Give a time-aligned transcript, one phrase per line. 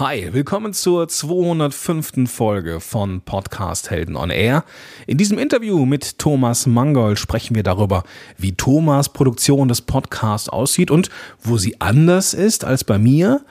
[0.00, 2.26] Hi, willkommen zur 205.
[2.26, 4.64] Folge von Podcast Helden on Air.
[5.06, 8.04] In diesem Interview mit Thomas Mangold sprechen wir darüber,
[8.38, 11.10] wie Thomas Produktion des Podcasts aussieht und
[11.42, 13.44] wo sie anders ist als bei mir,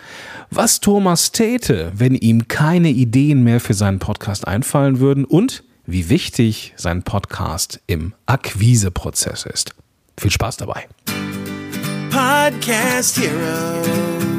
[0.50, 6.10] was Thomas täte, wenn ihm keine Ideen mehr für seinen Podcast einfallen würden und wie
[6.10, 9.76] wichtig sein Podcast im Akquiseprozess ist.
[10.20, 10.88] Viel Spaß dabei.
[12.10, 14.39] Podcast Heroes.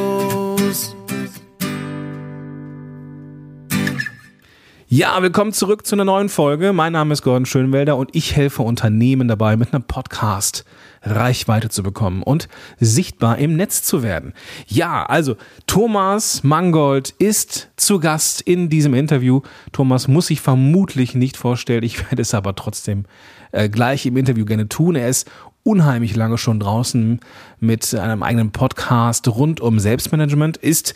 [4.93, 6.73] Ja, willkommen zurück zu einer neuen Folge.
[6.73, 10.65] Mein Name ist Gordon Schönwelder und ich helfe Unternehmen dabei, mit einem Podcast
[11.01, 14.33] Reichweite zu bekommen und sichtbar im Netz zu werden.
[14.67, 19.39] Ja, also Thomas Mangold ist zu Gast in diesem Interview.
[19.71, 23.05] Thomas muss sich vermutlich nicht vorstellen, ich werde es aber trotzdem
[23.53, 24.97] äh, gleich im Interview gerne tun.
[24.97, 25.25] Er ist
[25.63, 27.19] unheimlich lange schon draußen
[27.59, 30.93] mit einem eigenen Podcast rund um Selbstmanagement, ist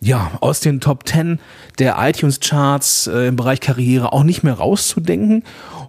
[0.00, 1.38] ja aus den Top 10
[1.78, 5.44] der iTunes Charts äh, im Bereich Karriere auch nicht mehr rauszudenken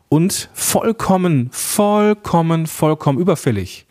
[0.10, 3.86] und vollkommen, vollkommen, vollkommen überfällig,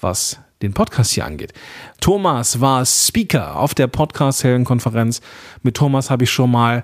[0.00, 1.52] was den Podcast hier angeht.
[2.00, 5.20] Thomas war Speaker auf der Podcast-Helden-Konferenz.
[5.62, 6.82] Mit Thomas habe ich schon mal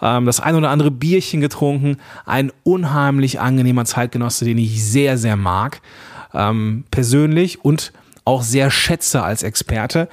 [0.00, 1.98] ähm, das ein oder andere Bierchen getrunken.
[2.24, 5.82] Ein unheimlich angenehmer Zeitgenosse, den ich sehr, sehr mag
[6.34, 7.92] ähm, persönlich und
[8.24, 10.08] auch sehr schätze als Experte.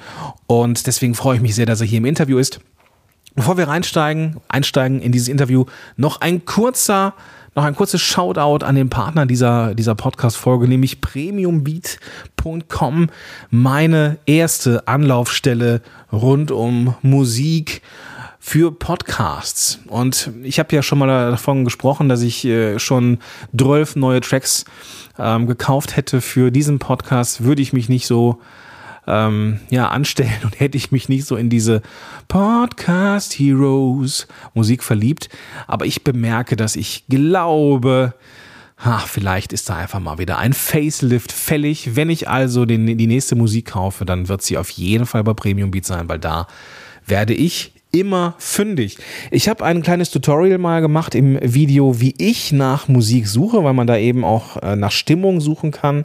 [0.46, 2.60] Und deswegen freue ich mich sehr, dass er hier im Interview ist.
[3.34, 7.14] Bevor wir reinsteigen, einsteigen in dieses Interview, noch ein kurzer
[7.54, 13.10] noch ein kurzes Shoutout an den Partner dieser, dieser Podcast-Folge, nämlich premiumbeat.com,
[13.50, 17.82] meine erste Anlaufstelle rund um Musik,
[18.48, 19.78] für Podcasts.
[19.88, 23.18] Und ich habe ja schon mal davon gesprochen, dass ich äh, schon
[23.54, 24.64] 12 neue Tracks
[25.18, 28.40] ähm, gekauft hätte für diesen Podcast, würde ich mich nicht so
[29.06, 31.82] ähm, ja, anstellen und hätte ich mich nicht so in diese
[32.28, 35.28] Podcast Heroes Musik verliebt.
[35.66, 38.14] Aber ich bemerke, dass ich glaube,
[38.80, 41.96] Ach, vielleicht ist da einfach mal wieder ein Facelift fällig.
[41.96, 45.34] Wenn ich also den, die nächste Musik kaufe, dann wird sie auf jeden Fall bei
[45.34, 46.46] Premium Beat sein, weil da
[47.04, 48.98] werde ich immer fündig.
[49.30, 53.74] Ich habe ein kleines Tutorial mal gemacht im Video, wie ich nach Musik suche, weil
[53.74, 56.04] man da eben auch äh, nach Stimmung suchen kann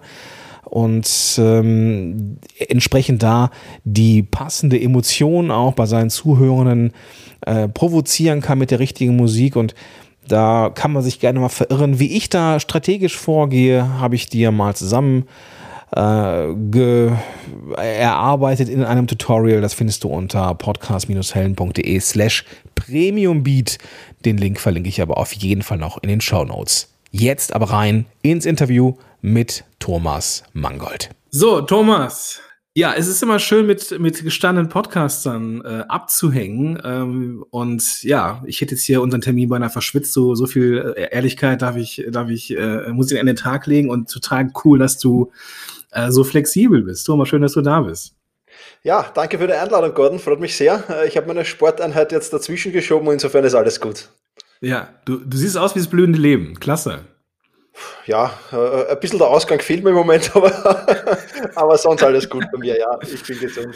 [0.64, 1.08] und
[1.38, 2.38] ähm,
[2.70, 3.52] entsprechend da
[3.84, 6.94] die passende Emotion auch bei seinen Zuhörenden
[7.42, 9.76] äh, provozieren kann mit der richtigen Musik und
[10.28, 12.00] da kann man sich gerne mal verirren.
[12.00, 15.26] Wie ich da strategisch vorgehe, habe ich dir mal zusammen
[17.78, 19.62] erarbeitet in einem Tutorial.
[19.62, 22.46] Das findest du unter podcast-helden.de slash
[22.76, 23.78] premiumbeat.
[24.26, 26.90] Den Link verlinke ich aber auf jeden Fall noch in den Show Notes.
[27.12, 31.10] Jetzt aber rein ins Interview mit Thomas Mangold.
[31.30, 32.42] So, Thomas,
[32.76, 36.82] ja, es ist immer schön, mit, mit gestandenen Podcastern äh, abzuhängen.
[36.84, 40.12] Ähm, und ja, ich hätte jetzt hier unseren Termin beinahe verschwitzt.
[40.12, 43.68] So, so viel äh, Ehrlichkeit darf ich, darf ich, äh, muss ich an den Tag
[43.68, 45.32] legen und total cool, dass du
[45.94, 47.06] äh, so flexibel bist.
[47.06, 48.16] Thomas, schön, dass du da bist.
[48.84, 50.20] Ja, danke für die Einladung, Gordon.
[50.20, 50.84] Freut mich sehr.
[50.90, 54.10] Äh, ich habe meine Sporteinheit jetzt dazwischen geschoben und insofern ist alles gut.
[54.62, 56.60] Ja, du, du siehst aus wie das blühende Leben.
[56.60, 57.06] Klasse.
[58.06, 62.46] Ja, äh, ein bisschen der Ausgang fehlt mir im Moment, aber, aber sonst alles gut
[62.52, 62.78] bei mir.
[62.78, 63.76] Ja, ich bin gesund.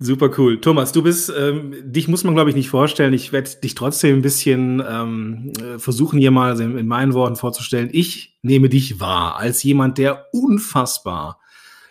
[0.00, 0.60] Super cool.
[0.60, 3.12] Thomas, du bist, ähm, dich muss man, glaube ich, nicht vorstellen.
[3.14, 7.34] Ich werde dich trotzdem ein bisschen ähm, äh, versuchen, hier mal in, in meinen Worten
[7.34, 7.88] vorzustellen.
[7.90, 11.40] Ich nehme dich wahr als jemand, der unfassbar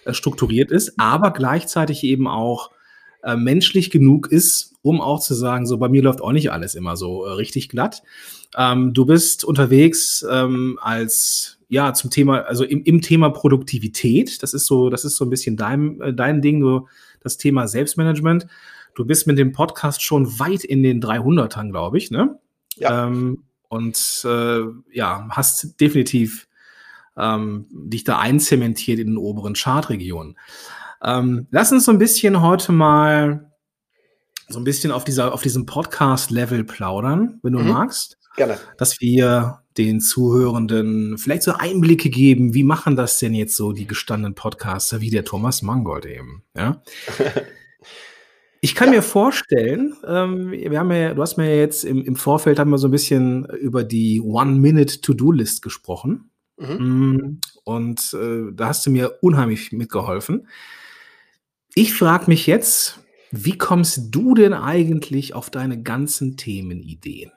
[0.05, 2.71] äh, strukturiert ist, aber gleichzeitig eben auch
[3.23, 6.75] äh, menschlich genug ist, um auch zu sagen, so bei mir läuft auch nicht alles
[6.75, 8.03] immer so äh, richtig glatt.
[8.55, 14.41] Ähm, du bist unterwegs ähm, als ja zum Thema, also im, im Thema Produktivität.
[14.41, 16.61] Das ist so, das ist so ein bisschen dein, äh, dein Ding.
[16.61, 16.87] Du
[17.27, 18.47] das Thema Selbstmanagement.
[18.95, 22.39] Du bist mit dem Podcast schon weit in den 300ern, glaube ich, ne?
[22.75, 23.05] Ja.
[23.05, 24.61] Ähm, und äh,
[24.91, 26.47] ja, hast definitiv
[27.17, 30.37] ähm, dich da einzementiert in den oberen Chartregionen.
[31.03, 33.51] Ähm, lass uns so ein bisschen heute mal
[34.47, 37.69] so ein bisschen auf dieser, auf diesem Podcast-Level plaudern, wenn du mhm.
[37.69, 38.17] magst.
[38.37, 38.57] Gerne.
[38.77, 43.87] Dass wir den Zuhörenden vielleicht so Einblicke geben, wie machen das denn jetzt so die
[43.87, 46.81] gestandenen Podcaster wie der Thomas Mangold eben, ja?
[48.59, 48.95] Ich kann ja.
[48.95, 52.79] mir vorstellen, ähm, wir haben ja, du hast mir jetzt im, im, Vorfeld haben wir
[52.79, 56.31] so ein bisschen über die One-Minute-To-Do-List gesprochen.
[56.57, 56.77] Mhm.
[56.77, 60.47] Mm, und äh, da hast du mir unheimlich mitgeholfen.
[61.75, 62.99] Ich frage mich jetzt,
[63.31, 67.31] wie kommst du denn eigentlich auf deine ganzen Themenideen?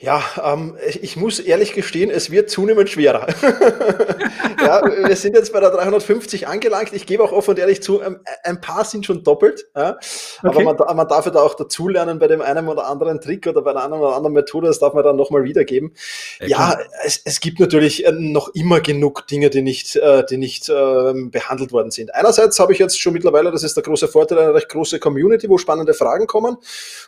[0.00, 3.26] Ja, ähm, ich muss ehrlich gestehen, es wird zunehmend schwerer.
[4.62, 6.92] ja, wir sind jetzt bei der 350 angelangt.
[6.92, 9.66] Ich gebe auch offen und ehrlich zu, ähm, ein paar sind schon doppelt.
[9.74, 9.96] Ja?
[10.44, 10.48] Okay.
[10.62, 13.60] Aber man, man, darf ja da auch dazulernen bei dem einen oder anderen Trick oder
[13.60, 14.68] bei einer anderen oder anderen Methode.
[14.68, 15.92] Das darf man dann nochmal wiedergeben.
[16.38, 20.36] Ja, ja es, es, gibt natürlich äh, noch immer genug Dinge, die nicht, äh, die
[20.36, 22.14] nicht äh, behandelt worden sind.
[22.14, 25.48] Einerseits habe ich jetzt schon mittlerweile, das ist der große Vorteil, eine recht große Community,
[25.48, 26.54] wo spannende Fragen kommen.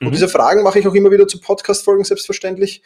[0.00, 0.10] Und mhm.
[0.10, 2.79] diese Fragen mache ich auch immer wieder zu Podcast-Folgen, selbstverständlich.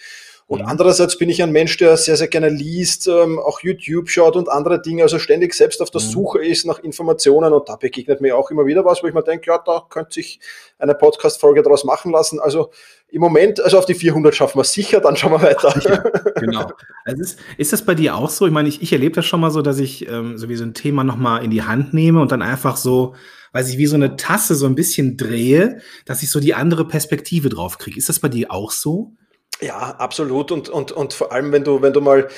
[0.46, 0.68] Und mhm.
[0.68, 4.50] andererseits bin ich ein Mensch, der sehr, sehr gerne liest, ähm, auch YouTube schaut und
[4.50, 6.06] andere Dinge, also ständig selbst auf der mhm.
[6.06, 9.22] Suche ist nach Informationen und da begegnet mir auch immer wieder was, wo ich mir
[9.22, 10.40] denke, ja, da könnte sich
[10.78, 12.40] eine Podcast-Folge daraus machen lassen.
[12.40, 12.70] Also
[13.08, 15.70] im Moment, also auf die 400 schaffen wir sicher, dann schauen wir weiter.
[15.70, 16.70] Sicher, genau.
[17.06, 18.46] Also ist, ist das bei dir auch so?
[18.46, 20.64] Ich meine, ich, ich erlebe das schon mal so, dass ich ähm, so wie so
[20.64, 23.14] ein Thema nochmal in die Hand nehme und dann einfach so,
[23.52, 26.86] weil ich wie so eine Tasse so ein bisschen drehe, dass ich so die andere
[26.86, 27.96] Perspektive drauf kriege.
[27.96, 29.14] Ist das bei dir auch so?
[29.60, 30.50] Ja, absolut.
[30.50, 32.28] Und, und, und vor allem, wenn du, wenn du mal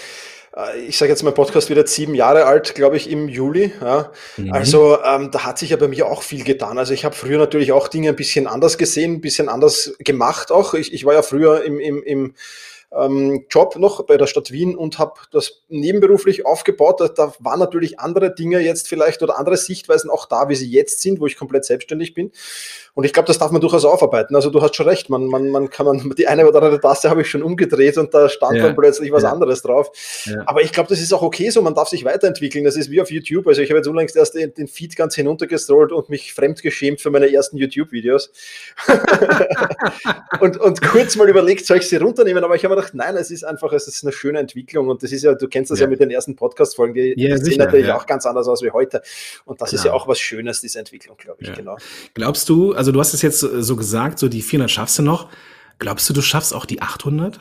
[0.56, 3.72] äh, ich sage jetzt, mein Podcast wird jetzt sieben Jahre alt, glaube ich, im Juli.
[3.80, 4.10] Ja.
[4.36, 4.52] Mhm.
[4.52, 6.78] Also ähm, da hat sich ja bei mir auch viel getan.
[6.78, 10.50] Also ich habe früher natürlich auch Dinge ein bisschen anders gesehen, ein bisschen anders gemacht
[10.50, 10.74] auch.
[10.74, 12.34] Ich, ich war ja früher im, im, im
[12.92, 17.00] ähm, Job noch bei der Stadt Wien und habe das nebenberuflich aufgebaut.
[17.00, 20.70] Da, da waren natürlich andere Dinge jetzt vielleicht oder andere Sichtweisen auch da, wie sie
[20.70, 22.32] jetzt sind, wo ich komplett selbstständig bin.
[22.94, 24.34] Und ich glaube, das darf man durchaus aufarbeiten.
[24.34, 27.10] Also du hast schon recht, man, man, man kann man, die eine oder andere Tasse
[27.10, 28.64] habe ich schon umgedreht und da stand ja.
[28.64, 29.32] dann plötzlich was ja.
[29.32, 29.90] anderes drauf.
[30.24, 30.42] Ja.
[30.46, 32.64] Aber ich glaube, das ist auch okay so, man darf sich weiterentwickeln.
[32.64, 33.46] Das ist wie auf YouTube.
[33.48, 37.10] Also ich habe jetzt unlängst erst den, den Feed ganz hinuntergestrollt und mich fremdgeschämt für
[37.10, 38.30] meine ersten YouTube-Videos.
[40.40, 42.44] und, und kurz mal überlegt, soll ich sie runternehmen?
[42.44, 45.02] Aber ich habe mir gedacht, nein, es ist einfach, es ist eine schöne Entwicklung und
[45.02, 47.90] das ist ja, du kennst das ja, mit den ersten Podcast-Folgen, die, die sehen natürlich
[47.90, 49.02] auch ganz anders aus wie heute.
[49.44, 49.78] Und das Klar.
[49.78, 51.76] ist ja auch was Schönes, diese Entwicklung, glaube ich, genau.
[52.14, 55.28] Glaubst du, also du hast es jetzt so gesagt, so die 400 schaffst du noch.
[55.78, 57.40] Glaubst du, du schaffst auch die 800?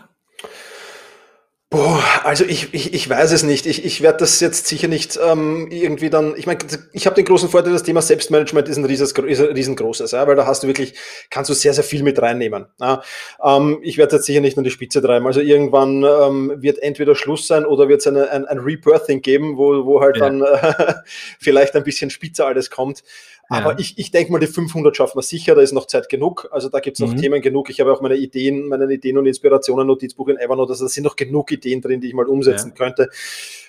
[1.76, 3.66] Boah, also ich, ich, ich weiß es nicht.
[3.66, 6.34] Ich, ich werde das jetzt sicher nicht ähm, irgendwie dann.
[6.38, 6.60] Ich meine,
[6.94, 10.46] ich habe den großen Vorteil, das Thema Selbstmanagement ist ein, rieses, riesengroßes, ja, weil da
[10.46, 10.94] hast du wirklich,
[11.30, 12.68] kannst du sehr, sehr viel mit reinnehmen.
[12.80, 13.04] Ja.
[13.44, 15.28] Ähm, ich werde jetzt sicher nicht nur die Spitze treiben.
[15.28, 19.86] Also irgendwann ähm, wird entweder Schluss sein oder wird es ein, ein Rebirthing geben, wo,
[19.86, 20.30] wo halt ja.
[20.30, 20.94] dann äh,
[21.42, 23.04] vielleicht ein bisschen spitzer alles kommt.
[23.50, 23.80] Aber ja.
[23.80, 26.48] ich, ich denke mal, die 500 schaffen wir sicher, da ist noch Zeit genug.
[26.52, 27.22] Also da gibt es noch mhm.
[27.22, 27.70] Themen genug.
[27.70, 30.72] Ich habe auch meine Ideen, meine Ideen und Inspirationen, Notizbuch in Evernote.
[30.72, 32.76] Also da sind noch genug Ideen drin, die ich mal umsetzen ja.
[32.76, 33.10] könnte.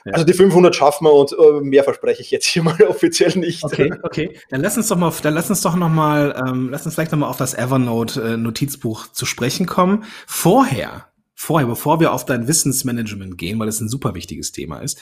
[0.05, 3.65] Also die 500 schaffen wir und äh, mehr verspreche ich jetzt hier mal offiziell nicht.
[3.65, 4.39] Okay, okay.
[4.51, 7.13] Dann lass uns doch mal, dann lass uns doch noch mal, ähm, lass uns vielleicht
[7.13, 10.05] noch mal auf das Evernote äh, Notizbuch zu sprechen kommen.
[10.27, 14.99] Vorher, vorher, bevor wir auf dein Wissensmanagement gehen, weil das ein super wichtiges Thema ist.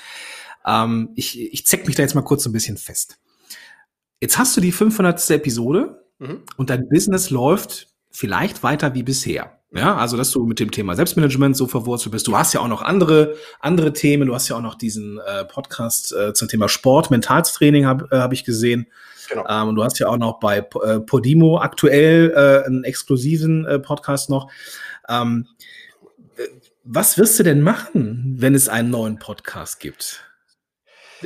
[0.66, 3.18] Ähm, ich, ich zeck mich da jetzt mal kurz so ein bisschen fest.
[4.24, 5.32] Jetzt hast du die 500.
[5.32, 6.44] Episode mhm.
[6.56, 9.58] und dein Business läuft vielleicht weiter wie bisher.
[9.70, 12.26] Ja, also dass du mit dem Thema Selbstmanagement so verwurzelt bist.
[12.26, 14.26] Du hast ja auch noch andere andere Themen.
[14.26, 18.16] Du hast ja auch noch diesen äh, Podcast äh, zum Thema Sport, Mentalstraining habe äh,
[18.16, 18.86] hab ich gesehen.
[19.28, 19.44] Genau.
[19.46, 23.78] Ähm, und du hast ja auch noch bei äh, Podimo aktuell äh, einen exklusiven äh,
[23.78, 24.50] Podcast noch.
[25.06, 25.48] Ähm,
[26.82, 30.24] was wirst du denn machen, wenn es einen neuen Podcast gibt?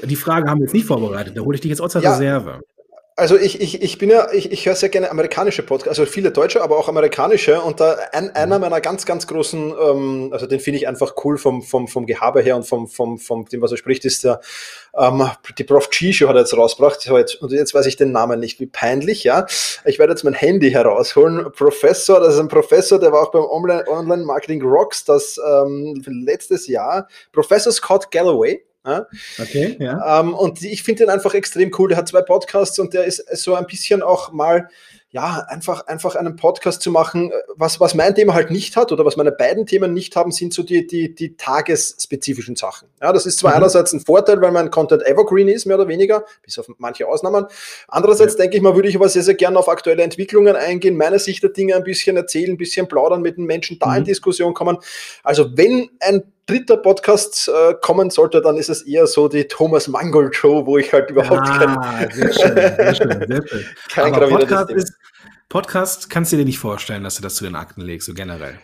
[0.02, 1.36] Die Frage haben wir jetzt nicht vorbereitet.
[1.36, 2.60] Da hole ich dich jetzt aus der ja, Reserve.
[3.18, 6.30] Also ich, ich, ich bin ja, ich, ich höre sehr gerne amerikanische Podcasts, also viele
[6.30, 7.60] deutsche, aber auch amerikanische.
[7.60, 8.60] Und da ein, einer mhm.
[8.60, 12.42] meiner ganz, ganz großen, ähm, also den finde ich einfach cool vom, vom, vom Gehabe
[12.42, 14.40] her und vom, vom, vom dem, was er spricht, ist der
[14.96, 15.28] ähm,
[15.58, 17.10] die Prof G Show hat er jetzt rausgebracht.
[17.40, 19.46] Und jetzt weiß ich den Namen nicht, wie peinlich, ja.
[19.84, 21.50] Ich werde jetzt mein Handy herausholen.
[21.50, 26.68] Professor, das ist ein Professor, der war auch beim Online Marketing Rocks, das ähm, letztes
[26.68, 27.08] Jahr.
[27.32, 28.62] Professor Scott Galloway.
[28.88, 29.06] Ja?
[29.38, 30.20] Okay, ja.
[30.20, 31.90] Ähm, und ich finde den einfach extrem cool.
[31.90, 34.68] Der hat zwei Podcasts und der ist so ein bisschen auch mal
[35.10, 39.06] ja, einfach, einfach einen Podcast zu machen, was, was mein Thema halt nicht hat oder
[39.06, 42.88] was meine beiden Themen nicht haben, sind so die, die, die tagesspezifischen Sachen.
[43.00, 43.56] Ja, das ist zwar mhm.
[43.58, 47.46] einerseits ein Vorteil, weil mein Content evergreen ist, mehr oder weniger, bis auf manche Ausnahmen.
[47.88, 48.40] Andererseits ja.
[48.40, 51.42] denke ich mal, würde ich aber sehr, sehr gerne auf aktuelle Entwicklungen eingehen, meine Sicht
[51.42, 53.96] der Dinge ein bisschen erzählen, ein bisschen plaudern mit den Menschen, da mhm.
[53.96, 54.76] in Diskussion kommen.
[55.22, 59.86] Also wenn ein dritter Podcast äh, kommen sollte, dann ist es eher so die Thomas
[59.86, 63.64] Mangold Show, wo ich halt überhaupt ah, kein, sehr schön, sehr schön, sehr schön.
[63.88, 64.94] kein Podcast, ist,
[65.48, 68.58] Podcast kannst du dir nicht vorstellen, dass du das zu den Akten legst, so generell.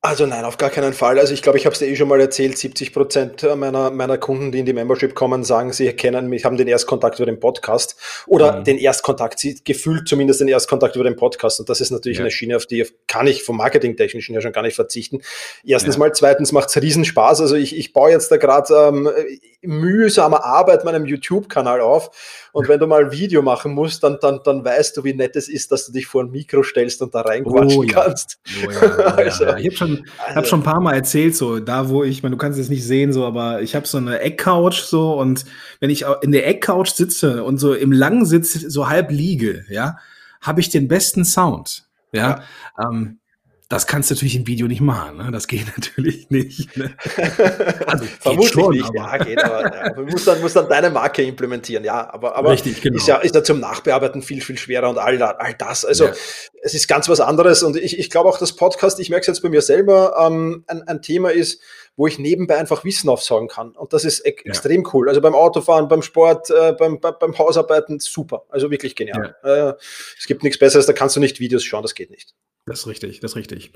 [0.00, 1.18] Also nein, auf gar keinen Fall.
[1.18, 4.16] Also ich glaube, ich habe es dir eh schon mal erzählt, 70 Prozent meiner, meiner
[4.16, 7.40] Kunden, die in die Membership kommen, sagen, sie kennen mich, haben den Erstkontakt über den
[7.40, 7.96] Podcast
[8.28, 8.64] oder mhm.
[8.64, 11.58] den Erstkontakt, sie gefühlt zumindest den Erstkontakt über den Podcast.
[11.58, 12.24] Und das ist natürlich ja.
[12.24, 15.20] eine Schiene, auf die kann ich vom Marketingtechnischen ja schon gar nicht verzichten.
[15.64, 15.98] Erstens ja.
[15.98, 17.40] mal, zweitens macht es Riesenspaß.
[17.40, 19.10] Also ich, ich baue jetzt da gerade ähm,
[19.62, 22.10] mühsamer Arbeit meinem YouTube-Kanal auf.
[22.52, 25.34] Und wenn du mal ein Video machen musst, dann, dann, dann weißt du, wie nett
[25.34, 27.92] es ist, dass du dich vor ein Mikro stellst und da reinquatschen oh, ja.
[27.92, 28.38] kannst.
[28.64, 28.78] Oh, ja,
[29.16, 29.44] also.
[29.44, 32.10] ja, Ich habe schon schon, hab schon ein paar Mal erzählt, so da, wo ich,
[32.10, 35.18] ich meine, du kannst es nicht sehen, so, aber ich habe so eine Eckcouch, so
[35.18, 35.44] und
[35.80, 39.98] wenn ich in der Eckcouch sitze und so im Langsitz so halb liege, ja,
[40.40, 41.88] habe ich den besten Sound.
[42.12, 42.42] Ja,
[42.78, 42.90] ja.
[42.90, 43.18] Ähm,
[43.68, 45.30] das kannst du natürlich im Video nicht machen, ne?
[45.30, 46.76] Das geht natürlich nicht.
[46.76, 46.94] Ne?
[47.86, 48.94] Also, Vermutlich schon, nicht, aber.
[48.94, 52.12] ja, geht, aber, ja, aber muss dann, muss dann deine Marke implementieren, ja.
[52.12, 52.96] Aber, aber Richtig, genau.
[52.96, 55.84] ist, ja, ist ja zum Nachbearbeiten viel, viel schwerer und all, all das.
[55.84, 56.12] Also ja.
[56.62, 59.26] es ist ganz was anderes und ich, ich glaube auch, dass Podcast, ich merke es
[59.26, 61.60] jetzt bei mir selber, ähm, ein, ein Thema ist,
[61.96, 63.72] wo ich nebenbei einfach Wissen aufsaugen kann.
[63.72, 64.50] Und das ist e ja.
[64.50, 65.08] extrem cool.
[65.08, 68.44] Also beim Autofahren, beim Sport, äh, beim, beim Hausarbeiten, super.
[68.48, 69.34] Also wirklich genial.
[69.42, 69.70] Ja.
[69.70, 69.74] Äh,
[70.18, 72.34] es gibt nichts Besseres, da kannst du nicht Videos schauen, das geht nicht.
[72.68, 73.72] Das ist richtig, das ist richtig.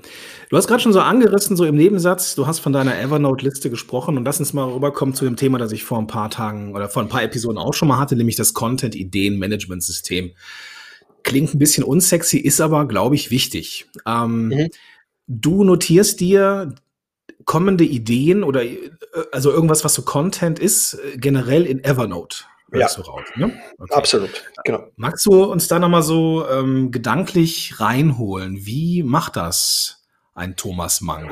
[0.49, 4.17] Du hast gerade schon so angerissen, so im Nebensatz, du hast von deiner Evernote-Liste gesprochen
[4.17, 6.89] und lass uns mal rüberkommen zu dem Thema, das ich vor ein paar Tagen oder
[6.89, 10.31] vor ein paar Episoden auch schon mal hatte, nämlich das Content-Ideen-Management-System.
[11.23, 13.87] Klingt ein bisschen unsexy, ist aber, glaube ich, wichtig.
[14.05, 14.67] Ähm, mhm.
[15.27, 16.75] Du notierst dir
[17.45, 18.91] kommende Ideen oder äh,
[19.31, 22.45] also irgendwas, was so Content ist, äh, generell in Evernote
[22.79, 22.87] ja.
[22.95, 23.23] du raus.
[23.35, 23.53] Ne?
[23.77, 23.93] Okay.
[23.93, 24.87] Absolut, genau.
[24.95, 28.65] Magst du uns da nochmal so ähm, gedanklich reinholen?
[28.65, 30.03] Wie macht das
[30.33, 31.31] ein Thomas Mann,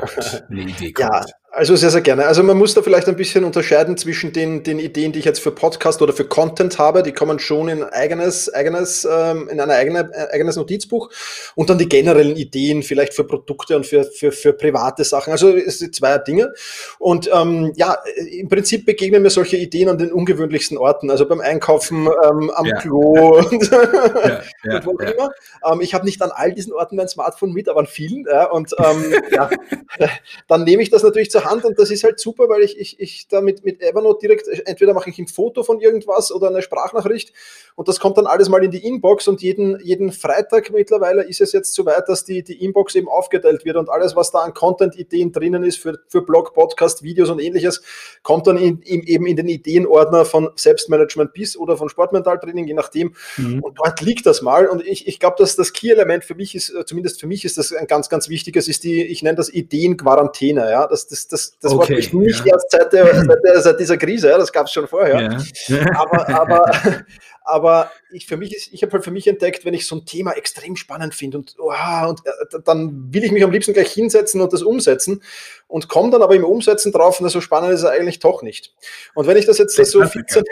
[0.49, 1.09] eine Idee kommt?
[1.09, 2.27] Ja, also sehr, sehr gerne.
[2.27, 5.41] Also man muss da vielleicht ein bisschen unterscheiden zwischen den, den Ideen, die ich jetzt
[5.41, 7.03] für Podcast oder für Content habe.
[7.03, 11.09] Die kommen schon in eigenes, eigenes, ähm, in ein eigene, äh, eigenes Notizbuch.
[11.55, 15.31] Und dann die generellen Ideen vielleicht für Produkte und für, für, für private Sachen.
[15.31, 16.53] Also es sind zwei Dinge.
[16.99, 17.97] Und ähm, ja,
[18.31, 21.11] im Prinzip begegnen mir solche Ideen an den ungewöhnlichen Orten.
[21.11, 22.77] Also beim Einkaufen, ähm, am ja.
[22.77, 23.81] Klo und, ja,
[24.63, 25.31] ja, und wo auch immer.
[25.69, 28.25] Ähm, ich habe nicht an all diesen Orten mein Smartphone mit, aber an vielen.
[28.25, 29.49] Ja, und ähm, ja,
[30.47, 32.99] dann nehme ich das natürlich zur Hand und das ist halt super, weil ich, ich,
[32.99, 36.61] ich da mit, mit Evernote direkt, entweder mache ich ein Foto von irgendwas oder eine
[36.61, 37.33] Sprachnachricht
[37.75, 41.41] und das kommt dann alles mal in die Inbox und jeden, jeden Freitag mittlerweile ist
[41.41, 44.39] es jetzt so weit, dass die, die Inbox eben aufgeteilt wird und alles, was da
[44.39, 47.81] an Content-Ideen drinnen ist für, für Blog, Podcast, Videos und ähnliches,
[48.23, 52.73] kommt dann in, in, eben in den Ideenordner von Selbstmanagement bis oder von Sportmentaltraining, je
[52.73, 53.15] nachdem.
[53.37, 53.61] Mhm.
[53.63, 56.73] Und dort liegt das mal und ich, ich glaube, dass das Key-Element für mich ist,
[56.85, 60.69] zumindest für mich ist das ein ganz, ganz wichtiges, ist die, ich nenne das Ideenquarantäne.
[60.69, 60.87] Ja?
[60.87, 62.53] Das, das, das, das okay, Wort nicht ja.
[62.53, 65.41] erst seit, der, seit, der, seit, dieser Krise, das gab es schon vorher.
[65.67, 65.85] Ja.
[65.95, 66.65] aber, aber,
[67.43, 70.05] aber ich für mich ist, ich habe halt für mich entdeckt, wenn ich so ein
[70.05, 71.71] Thema extrem spannend finde und, oh,
[72.07, 75.21] und äh, dann will ich mich am liebsten gleich hinsetzen und das umsetzen
[75.67, 78.73] und komme dann aber im Umsetzen drauf, und so spannend ist es eigentlich doch nicht.
[79.15, 80.43] Und wenn ich das jetzt das so 14,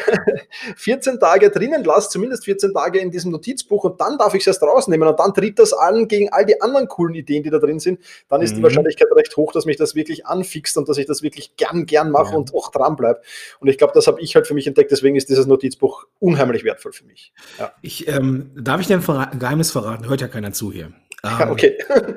[0.78, 4.48] 14 Tage drinnen lasse, zumindest 14 Tage in diesem Notizbuch und dann darf ich es
[4.48, 7.60] erst rausnehmen und dann tritt das an gegen all die anderen coolen Ideen, die da
[7.60, 8.00] drin sind,
[8.30, 8.58] dann ist mhm.
[8.58, 11.86] die Wahrscheinlichkeit recht hoch, dass mich das wirklich anfixt und dass ich das wirklich gern,
[11.86, 12.38] gern mache ja.
[12.38, 13.22] und auch dran bleibe.
[13.60, 16.64] Und ich glaube, das habe ich halt für mich entdeckt, deswegen ist dieses Notizbuch unheimlich
[16.64, 17.34] wertvoll für mich.
[17.58, 17.72] Ja.
[17.82, 20.08] Ich, ähm, darf ich dir ein Geheimnis verraten?
[20.08, 20.94] Hört ja keiner zu hier.
[21.24, 21.78] Ähm, okay.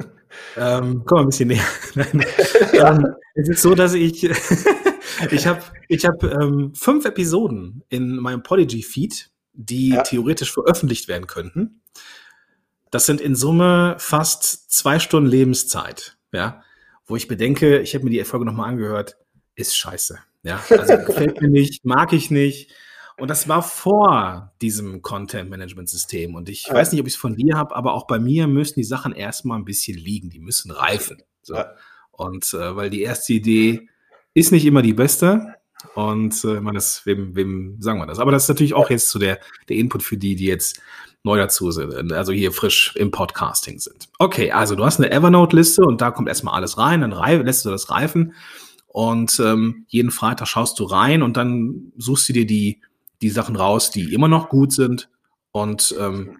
[0.56, 1.64] Ähm, komm mal ein bisschen näher.
[2.72, 4.24] ähm, es ist so, dass ich,
[5.30, 10.02] ich habe ich hab, ähm, fünf Episoden in meinem Podigy-Feed, die ja.
[10.02, 11.82] theoretisch veröffentlicht werden könnten.
[12.90, 16.62] Das sind in Summe fast zwei Stunden Lebenszeit, ja,
[17.06, 19.16] wo ich bedenke, ich habe mir die Folge nochmal angehört,
[19.54, 20.18] ist scheiße.
[20.44, 22.70] Ja, also gefällt mir nicht, mag ich nicht.
[23.23, 26.35] Und das war vor diesem Content-Management-System.
[26.35, 26.75] Und ich ja.
[26.75, 29.12] weiß nicht, ob ich es von dir habe, aber auch bei mir müssen die Sachen
[29.12, 30.29] erstmal ein bisschen liegen.
[30.29, 31.23] Die müssen reifen.
[31.41, 31.55] So.
[31.55, 31.71] Ja.
[32.11, 33.88] Und äh, weil die erste Idee
[34.35, 35.55] ist nicht immer die beste.
[35.95, 38.19] Und äh, man das, wem, wem sagen wir das?
[38.19, 39.38] Aber das ist natürlich auch jetzt so der,
[39.69, 40.81] der Input für die, die jetzt
[41.23, 44.09] neu dazu sind, also hier frisch im Podcasting sind.
[44.19, 47.71] Okay, also du hast eine Evernote-Liste und da kommt erstmal alles rein, dann lässt du
[47.71, 48.35] das reifen
[48.88, 52.81] und ähm, jeden Freitag schaust du rein und dann suchst du dir die
[53.23, 55.09] die Sachen raus, die immer noch gut sind.
[55.52, 56.38] Und ähm,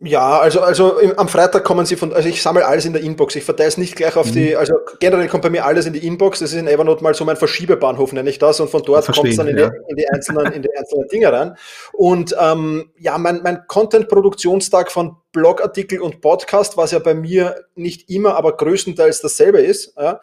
[0.00, 3.02] ja, also, also im, am Freitag kommen sie von, also ich sammle alles in der
[3.02, 3.34] Inbox.
[3.36, 4.32] Ich verteile es nicht gleich auf mhm.
[4.32, 6.40] die, also generell kommt bei mir alles in die Inbox.
[6.40, 8.60] Das ist in Evernote mal so mein Verschiebebahnhof, nenne ich das.
[8.60, 9.70] Und von dort kommt es dann in, ja.
[9.70, 11.56] die, in, die, einzelnen, in die einzelnen Dinge rein.
[11.92, 18.10] Und ähm, ja, mein, mein Content-Produktionstag von Blogartikel und Podcast, was ja bei mir nicht
[18.10, 20.20] immer, aber größtenteils dasselbe ist, ja,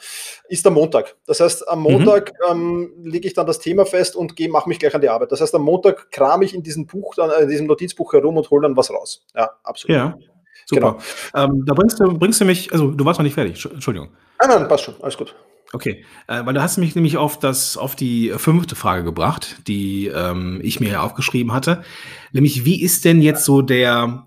[0.50, 1.16] ist am Montag.
[1.26, 2.52] Das heißt, am Montag mhm.
[2.52, 5.32] ähm, lege ich dann das Thema fest und mache mich gleich an die Arbeit.
[5.32, 8.38] Das heißt, am Montag kram ich in diesem Buch, dann, äh, in diesem Notizbuch herum
[8.38, 9.26] und hole dann was raus.
[9.36, 9.96] Ja, absolut.
[9.96, 10.18] Ja,
[10.66, 10.98] super.
[11.34, 11.46] Genau.
[11.46, 14.10] Ähm, da bringst du, bringst du mich, also du warst noch nicht fertig, Entschuldigung.
[14.40, 15.36] Nein, nein, passt schon, alles gut.
[15.74, 20.08] Okay, äh, weil du hast mich nämlich auf das auf die fünfte Frage gebracht, die
[20.08, 21.84] ähm, ich mir aufgeschrieben hatte,
[22.32, 24.27] nämlich wie ist denn jetzt so der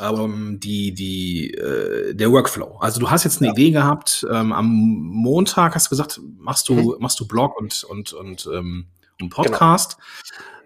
[0.00, 2.78] ähm, die, die, äh, der Workflow.
[2.80, 3.52] Also du hast jetzt eine ja.
[3.52, 6.96] Idee gehabt, ähm, am Montag hast du gesagt, machst du, mhm.
[7.00, 8.86] machst du Blog und, und, und, ähm,
[9.20, 9.96] und Podcast.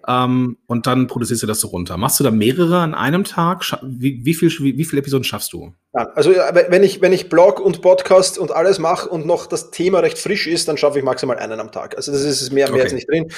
[0.07, 1.97] Ähm, und dann produzierst du das so runter.
[1.97, 3.65] Machst du da mehrere an einem Tag?
[3.83, 5.75] Wie, wie, viel, wie, wie viele Episoden schaffst du?
[5.95, 9.71] Also ja, wenn ich, wenn ich Blog und Podcast und alles mache und noch das
[9.71, 11.97] Thema recht frisch ist, dann schaffe ich maximal einen am Tag.
[11.97, 12.83] Also das ist es mehr, mehr Okay.
[12.83, 13.31] jetzt nicht drin.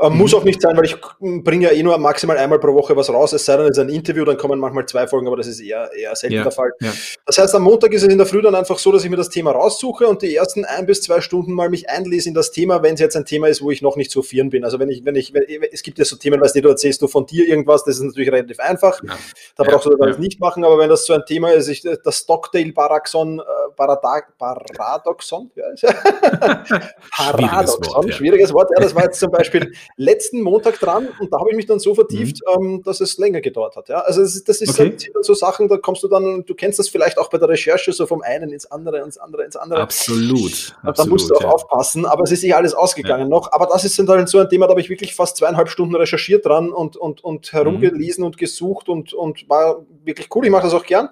[0.00, 2.96] Ähm, Muss auch nicht sein, weil ich bringe ja eh nur maximal einmal pro Woche
[2.96, 5.36] was raus, es sei denn, es ist ein Interview, dann kommen manchmal zwei Folgen, aber
[5.36, 6.70] das ist eher, eher selten Ja, der Fall.
[6.80, 6.90] ja.
[7.26, 9.16] Das heißt, am Montag ist es in der Früh dann einfach so, dass ich mir
[9.16, 12.50] das Thema raussuche und die ersten ein bis zwei Stunden mal mich einlese in das
[12.50, 14.64] Thema, wenn es jetzt ein Thema ist, wo ich noch nicht so firm bin.
[14.64, 17.02] Also wenn ich, wenn ich, wenn, es gibt ja so Themen, weißt du, du erzählst
[17.02, 19.02] du von dir irgendwas, das ist natürlich relativ einfach.
[19.04, 19.18] Ja.
[19.56, 22.18] Da brauchst du das nicht machen, aber wenn das so ein Thema ist, ich, das
[22.18, 23.42] Stockdale-Paradoxon, äh,
[23.76, 25.64] Paradoxon, ja,
[27.12, 28.12] Paradoxon, ja.
[28.12, 31.56] schwieriges Wort, ja, das war jetzt zum Beispiel letzten Montag dran und da habe ich
[31.56, 33.88] mich dann so vertieft, ähm, dass es länger gedauert hat.
[33.88, 34.00] Ja?
[34.00, 34.86] Also das ist, das ist Mhm.
[34.86, 34.98] Okay.
[34.98, 37.48] sind dann so Sachen, da kommst du dann, du kennst das vielleicht auch bei der
[37.48, 39.80] Recherche, so vom einen ins andere, ins andere, ins andere.
[39.80, 40.76] Absolut.
[40.82, 41.48] Und da musst du auch ja.
[41.48, 43.52] aufpassen, aber es ist eh alles ausgegangen noch.
[43.52, 45.94] Aber das ist dann halt so ein Thema, da habe ich wirklich fast zweieinhalb Stunden
[45.94, 50.44] recherchiert dran und, und, und herumgelesen und gesucht und, und war wirklich cool.
[50.44, 51.08] Ich mache das auch gern.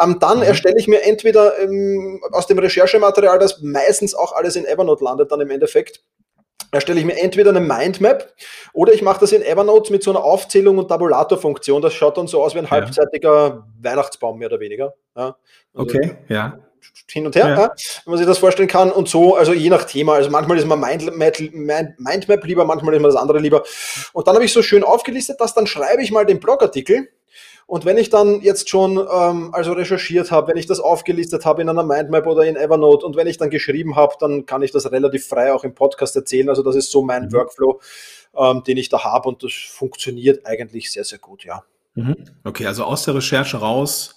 [0.00, 0.44] Ähm, dann Mhm.
[0.44, 5.30] erstelle ich mir entweder ähm, aus dem Recherchematerial, das meistens auch alles in Evernote landet,
[5.30, 6.00] dann im Endeffekt,
[6.72, 8.32] erstelle ich mir entweder eine Mindmap
[8.72, 11.82] oder ich mache das in Evernote mit so einer Aufzählung und Tabulator-Funktion.
[11.82, 12.70] Das schaut dann so aus wie ein Ja.
[12.70, 14.94] halbzeitiger Weihnachtsbaum, mehr oder weniger.
[15.14, 15.36] Ja.
[15.74, 16.58] Also Okay, ja.
[17.10, 17.54] hin und her, Ja.
[17.60, 17.72] ja.
[18.04, 18.90] wenn man sich das vorstellen kann.
[18.90, 20.14] Und so, also je nach Thema.
[20.14, 23.62] Also manchmal ist man Mindmap, Mind- Mindmap lieber, manchmal ist man das andere lieber.
[24.14, 27.08] Und dann habe ich so schön aufgelistet, dass dann schreibe ich mal den Blogartikel.
[27.72, 31.62] Und wenn ich dann jetzt schon ähm, also recherchiert habe, wenn ich das aufgelistet habe
[31.62, 34.72] in einer Mindmap oder in Evernote und wenn ich dann geschrieben habe, dann kann ich
[34.72, 36.50] das relativ frei auch im Podcast erzählen.
[36.50, 37.32] Also das ist so mein Mhm.
[37.32, 37.80] Workflow,
[38.36, 41.64] ähm, den ich da habe und das funktioniert eigentlich sehr, sehr gut, ja.
[41.94, 42.16] Mhm.
[42.44, 44.16] Okay, also aus der Recherche raus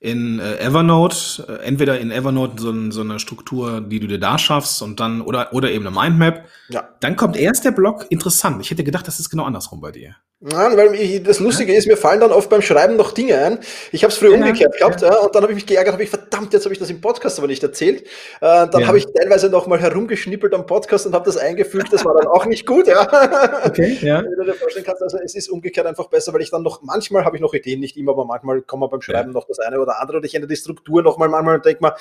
[0.00, 4.38] in äh, Evernote, äh, entweder in Evernote so, so eine Struktur, die du dir da
[4.38, 6.46] schaffst und dann oder oder eben eine Mindmap.
[6.70, 6.88] Ja.
[7.00, 8.06] Dann kommt erst der Blog.
[8.08, 8.62] Interessant.
[8.62, 10.16] Ich hätte gedacht, das ist genau andersrum bei dir.
[10.46, 13.58] Nein, weil ich, das Lustige ist, mir fallen dann oft beim Schreiben noch Dinge ein.
[13.92, 16.02] Ich habe es früher Ja, umgekehrt gehabt ja, und dann habe ich mich geärgert, habe
[16.02, 18.02] ich verdammt, jetzt habe ich das im Podcast aber nicht erzählt.
[18.02, 18.06] Äh,
[18.40, 18.86] dann Ja.
[18.88, 21.90] habe ich teilweise noch mal herumgeschnippelt am Podcast und habe das eingefügt.
[21.94, 22.86] Das war dann auch nicht gut.
[22.88, 23.08] Ja.
[23.64, 24.22] Okay, ja.
[24.22, 26.82] Wenn du dir vorstellen kannst, also es ist umgekehrt einfach besser, weil ich dann noch,
[26.82, 29.58] manchmal habe ich noch Ideen, nicht immer, aber manchmal kommt man beim Schreiben noch das
[29.60, 31.94] eine oder andere und ich ändere die Struktur nochmal manchmal und denke mal,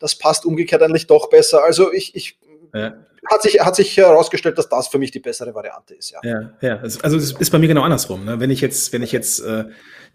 [0.00, 1.62] das passt umgekehrt eigentlich doch besser.
[1.62, 2.38] Also ich, ich
[2.72, 2.94] Ja.
[3.30, 6.20] Hat sich, hat sich herausgestellt, dass das für mich die bessere Variante ist, ja.
[6.24, 6.76] Ja, ja.
[6.78, 8.24] Also es ist bei mir genau andersrum.
[8.24, 8.40] Ne?
[8.40, 9.64] Wenn ich jetzt, wenn ich jetzt äh,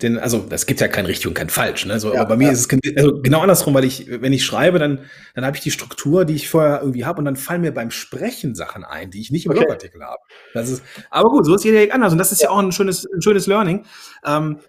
[0.01, 1.99] den, also es gibt ja kein richtig und kein falsch, ne?
[1.99, 2.51] So, Ja, aber bei mir ja.
[2.51, 5.71] ist es also genau andersrum, weil ich, wenn ich schreibe, dann, dann habe ich die
[5.71, 9.21] Struktur, die ich vorher irgendwie habe, und dann fallen mir beim Sprechen Sachen ein, die
[9.21, 9.61] ich nicht im Okay.
[9.61, 10.21] Blogartikel habe.
[10.53, 12.11] Das ist, aber gut, so ist jeder anders.
[12.11, 13.85] Und das ist ja, auch ein schönes, ein schönes Learning.
[14.25, 14.59] Ähm,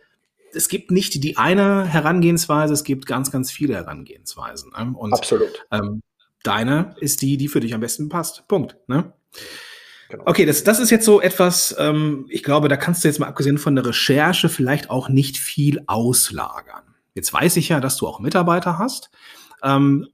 [0.54, 4.70] es gibt nicht die eine Herangehensweise, es gibt ganz, ganz viele Herangehensweisen.
[4.70, 4.94] Ne?
[4.96, 5.66] Und Absolut.
[5.70, 6.02] ähm,
[6.42, 8.46] deine ist die, die für dich am besten passt.
[8.48, 8.76] Punkt.
[8.86, 9.12] Ne?
[10.08, 10.24] Genau.
[10.26, 13.26] Okay, das, das ist jetzt so etwas, ähm, ich glaube, da kannst du jetzt mal
[13.26, 16.82] abgesehen von der Recherche vielleicht auch nicht viel auslagern.
[17.14, 19.10] Jetzt weiß ich ja, dass du auch Mitarbeiter hast.
[19.62, 20.08] Ähm,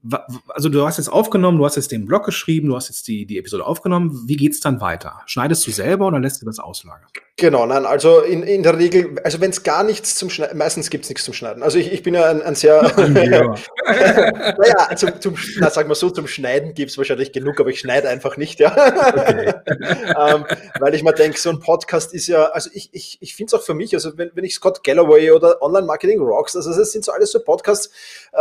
[0.49, 3.27] also du hast jetzt aufgenommen, du hast jetzt den Blog geschrieben, du hast jetzt die,
[3.27, 4.25] die Episode aufgenommen.
[4.27, 5.21] Wie geht's dann weiter?
[5.27, 7.09] Schneidest du selber oder lässt du das auslagern?
[7.37, 10.89] Genau, nein, also in, in der Regel, also wenn es gar nichts zum Schneiden, meistens
[10.89, 11.65] gibt es nichts zum Schneiden.
[11.65, 16.11] Also ich, ich bin ja ein, ein sehr, naja, zum, zum, na, sagen wir so,
[16.11, 18.73] zum Schneiden gibt es wahrscheinlich genug, aber ich schneide einfach nicht, ja.
[19.67, 20.45] ähm,
[20.79, 23.61] weil ich mir denke, so ein Podcast ist ja, also ich, ich, ich finde es
[23.61, 26.93] auch für mich, also wenn, wenn ich Scott Galloway oder Online Marketing Rocks, also das
[26.93, 27.91] sind so alles so Podcasts,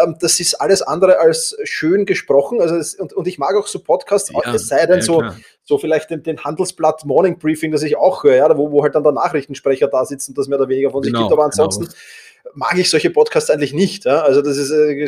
[0.04, 3.68] ähm, das ist alles andere als schön gesprochen, also es, und, und ich mag auch
[3.68, 5.36] so Podcasts, Ja, es sei denn ja, so, klar.
[5.64, 8.96] so vielleicht den, den Handelsblatt Morning Briefing, das ich auch höre, ja, wo, wo halt
[8.96, 11.50] dann der Nachrichtensprecher da sitzt und das mehr oder weniger von sich Genau, gibt, aber
[11.50, 11.64] genau.
[11.66, 11.94] ansonsten
[12.54, 14.06] mag ich solche Podcasts eigentlich nicht.
[14.06, 14.22] Ja?
[14.22, 15.08] Also das ist, äh,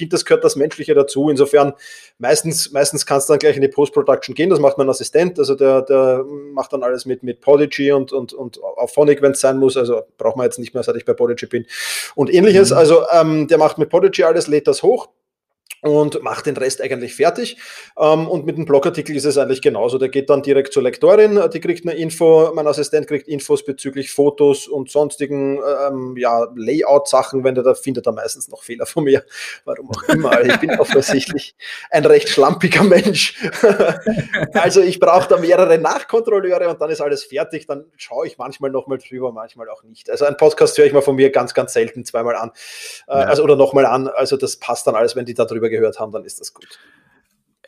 [0.00, 1.30] finde, das gehört das Menschliche dazu.
[1.30, 1.74] Insofern
[2.18, 4.50] meistens, meistens kannst du dann gleich in die Post-Production gehen.
[4.50, 5.38] Das macht mein Assistent.
[5.38, 9.32] Also der, der macht dann alles mit, mit Podigy und, und, und auf Phonic, wenn
[9.32, 9.76] es sein muss.
[9.76, 11.66] Also braucht man jetzt nicht mehr, seit ich bei Podigy bin.
[12.14, 12.70] Und ähnliches.
[12.70, 12.76] Mhm.
[12.76, 15.08] Also ähm, der macht mit Podigy alles, lädt das hoch
[15.82, 17.56] und macht den Rest eigentlich fertig.
[17.98, 19.98] Ähm, und mit dem Blogartikel ist es eigentlich genauso.
[19.98, 24.12] Der geht dann direkt zur Lektorin, die kriegt eine Info, mein Assistent kriegt Infos bezüglich
[24.12, 29.04] Fotos und sonstigen ähm, ja, Layout-Sachen, wenn der da findet er meistens noch Fehler von
[29.04, 29.24] mir.
[29.64, 30.42] Warum auch immer.
[30.44, 31.54] Ich bin offensichtlich
[31.90, 33.34] ein recht schlampiger Mensch.
[34.54, 37.66] also ich brauche da mehrere Nachkontrolleure und dann ist alles fertig.
[37.66, 40.10] Dann schaue ich manchmal nochmal drüber, manchmal auch nicht.
[40.10, 42.50] Also ein Podcast höre ich mal von mir ganz, ganz selten zweimal an.
[43.08, 43.26] Äh, Ja.
[43.26, 44.08] Also oder nochmal an.
[44.08, 46.78] Also das passt dann alles, wenn die da drüber gehört haben, dann ist das gut.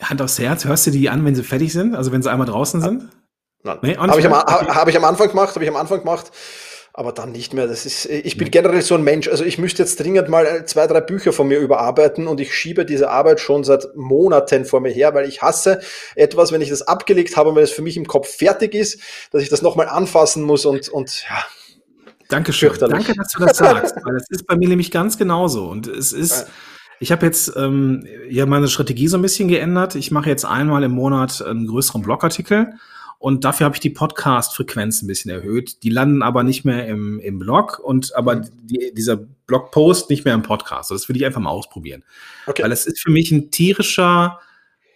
[0.01, 1.95] Hand aufs Herz, hörst du die an, wenn sie fertig sind?
[1.95, 3.09] Also wenn sie einmal draußen sind?
[3.63, 3.79] Nein.
[3.83, 4.67] Nee, habe ich, am, Okay.
[4.69, 6.33] hab ich am Anfang gemacht, habe ich am Anfang gemacht.
[6.95, 7.67] aber dann nicht mehr.
[7.67, 9.27] Das ist, ich bin generell so ein Mensch.
[9.29, 12.85] Also ich müsste jetzt dringend mal zwei, drei Bücher von mir überarbeiten und ich schiebe
[12.85, 15.81] diese Arbeit schon seit Monaten vor mir her, weil ich hasse
[16.17, 19.01] etwas, wenn ich das abgelegt habe und wenn es für mich im Kopf fertig ist,
[19.31, 21.45] dass ich das nochmal anfassen muss und, und ja.
[22.29, 22.73] Dankeschön.
[22.79, 25.69] Danke, dass du das sagst, weil das ist bei mir nämlich ganz genauso.
[25.69, 26.47] Und es ist,
[27.03, 29.97] ich habe jetzt ähm, ja meine Strategie so ein bisschen geändert.
[29.97, 32.75] Ich mache jetzt einmal im Monat einen größeren Blogartikel
[33.19, 35.83] und dafür habe ich die Podcast-Frequenz ein bisschen erhöht.
[35.83, 40.35] Die landen aber nicht mehr im, im Blog und aber die, dieser Blogpost nicht mehr
[40.35, 40.93] im Podcast.
[40.93, 42.05] Das will ich einfach mal ausprobieren.
[42.47, 42.63] Okay.
[42.63, 44.39] Weil es ist für mich ein tierischer,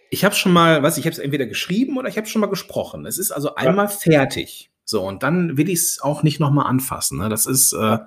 [0.09, 2.47] ich habe schon mal, was ich habe es entweder geschrieben oder ich habe schon mal
[2.47, 3.05] gesprochen.
[3.05, 4.69] Es ist also einmal fertig.
[4.85, 7.17] So, und dann will ich es auch nicht nochmal anfassen.
[7.17, 7.27] Ne?
[7.27, 7.97] Das ist äh,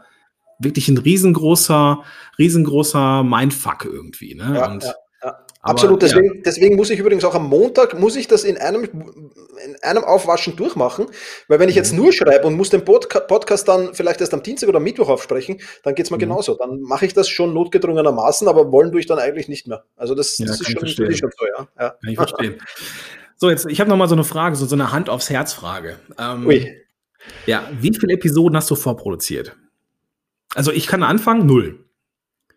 [0.61, 2.03] wirklich ein riesengroßer,
[2.39, 4.35] riesengroßer Mindfuck irgendwie.
[4.35, 4.53] Ne?
[4.57, 4.95] Ja, und ja,
[5.25, 5.39] ja.
[5.63, 9.77] Absolut, deswegen, deswegen muss ich übrigens auch am Montag, muss ich das in einem, in
[9.83, 11.07] einem Aufwaschen durchmachen,
[11.49, 11.99] weil wenn ich jetzt Mhm.
[11.99, 15.61] nur schreibe und muss den Podca Podcast dann vielleicht erst am Dienstag oder Mittwoch aufsprechen,
[15.83, 16.21] dann geht's mir Mhm.
[16.21, 16.55] genauso.
[16.55, 19.85] Dann mache ich das schon notgedrungenermaßen, aber wollen tue ich dann eigentlich nicht mehr.
[19.97, 21.11] Also das, das ist schon, das verstehen.
[21.11, 21.69] ist schon so, ja.
[21.79, 21.89] ja.
[21.91, 22.55] Kann ich verstehen.
[23.37, 25.53] So, jetzt, ich habe noch mal so eine Frage, so, so eine Hand aufs Herz
[25.53, 25.97] Frage.
[26.19, 26.75] Ähm, Ui.
[27.47, 29.57] Ja, wie viele Episoden hast du vorproduziert?
[30.55, 31.85] Also ich kann anfangen, null.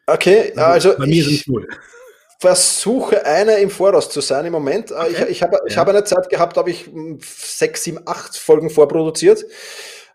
[0.07, 1.67] Okay, also bei mir sind es ich null.
[2.39, 4.91] versuche eine im Voraus zu sein im Moment.
[4.91, 5.25] Äh, Ich, Okay.
[5.29, 5.79] ich habe ich Ja.
[5.79, 9.45] habe eine Zeit gehabt, habe ich mh, sechs, sieben, acht Folgen vorproduziert.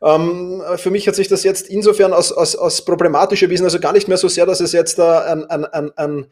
[0.03, 3.93] Ähm, für mich hat sich das jetzt insofern als, als, als problematisch erwiesen, also gar
[3.93, 6.27] nicht mehr so sehr, dass es jetzt da ein, ein, ein, ein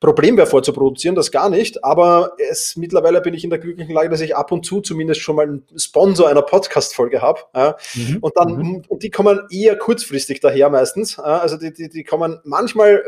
[0.00, 4.08] Problem wäre vorzuproduzieren, das gar nicht, aber es, mittlerweile bin ich in der glücklichen Lage,
[4.08, 7.40] dass ich ab und zu zumindest schon mal einen Sponsor einer Podcast-Folge habe.
[7.54, 7.76] Ja.
[7.94, 8.18] Mhm.
[8.20, 8.82] Und dann, Mhm.
[8.86, 11.16] und die kommen eher kurzfristig daher meistens.
[11.16, 13.02] Ja, Also die, die, die kommen manchmal,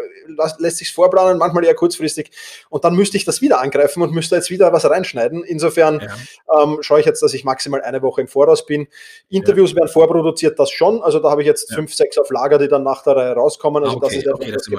[0.59, 2.31] lässt sich vorplanen, manchmal eher kurzfristig.
[2.71, 5.45] Und dann müsste ich das wieder angreifen und müsste jetzt wieder was reinschneiden.
[5.45, 6.63] Insofern Ja.
[6.63, 8.89] ähm, schaue ich jetzt, dass ich maximal eine Woche im Voraus bin.
[9.29, 11.03] Interviews werden vorproduziert, das schon.
[11.03, 13.85] Also da habe ich jetzt fünf, sechs auf Lager, die dann nach der Reihe rauskommen.
[13.85, 14.73] Also Ah, das okay, ist etwas, okay, das ist.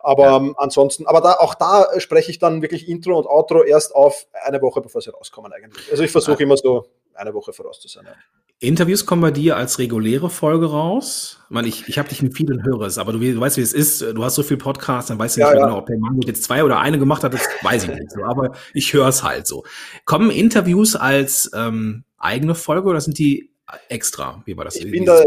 [0.00, 0.54] Aber Ja.
[0.96, 4.60] Ansonsten, aber da, auch da spreche ich dann wirklich Intro und Outro erst auf eine
[4.62, 5.90] Woche, bevor sie rauskommen eigentlich.
[5.90, 6.42] Also ich versuche Ah.
[6.42, 8.04] immer so eine Woche voraus zu sein.
[8.06, 8.12] Ja.
[8.58, 11.40] Interviews kommen bei dir als reguläre Folge raus.
[11.44, 13.74] Ich, meine, ich, ich habe dich in vielen Hörers, aber du, du weißt, wie es
[13.74, 14.00] ist.
[14.00, 15.66] Du hast so viel Podcasts, dann weißt du nicht Ja, mehr ja.
[15.66, 18.24] genau, ob der Mann jetzt zwei oder eine gemacht hat, das weiß ich nicht so.
[18.24, 19.64] Aber ich höre es halt so.
[20.06, 23.50] Kommen Interviews als ähm, eigene Folge oder sind die
[23.88, 24.42] extra?
[24.44, 24.76] Wie war das?
[24.76, 25.24] Ich bin da, äh,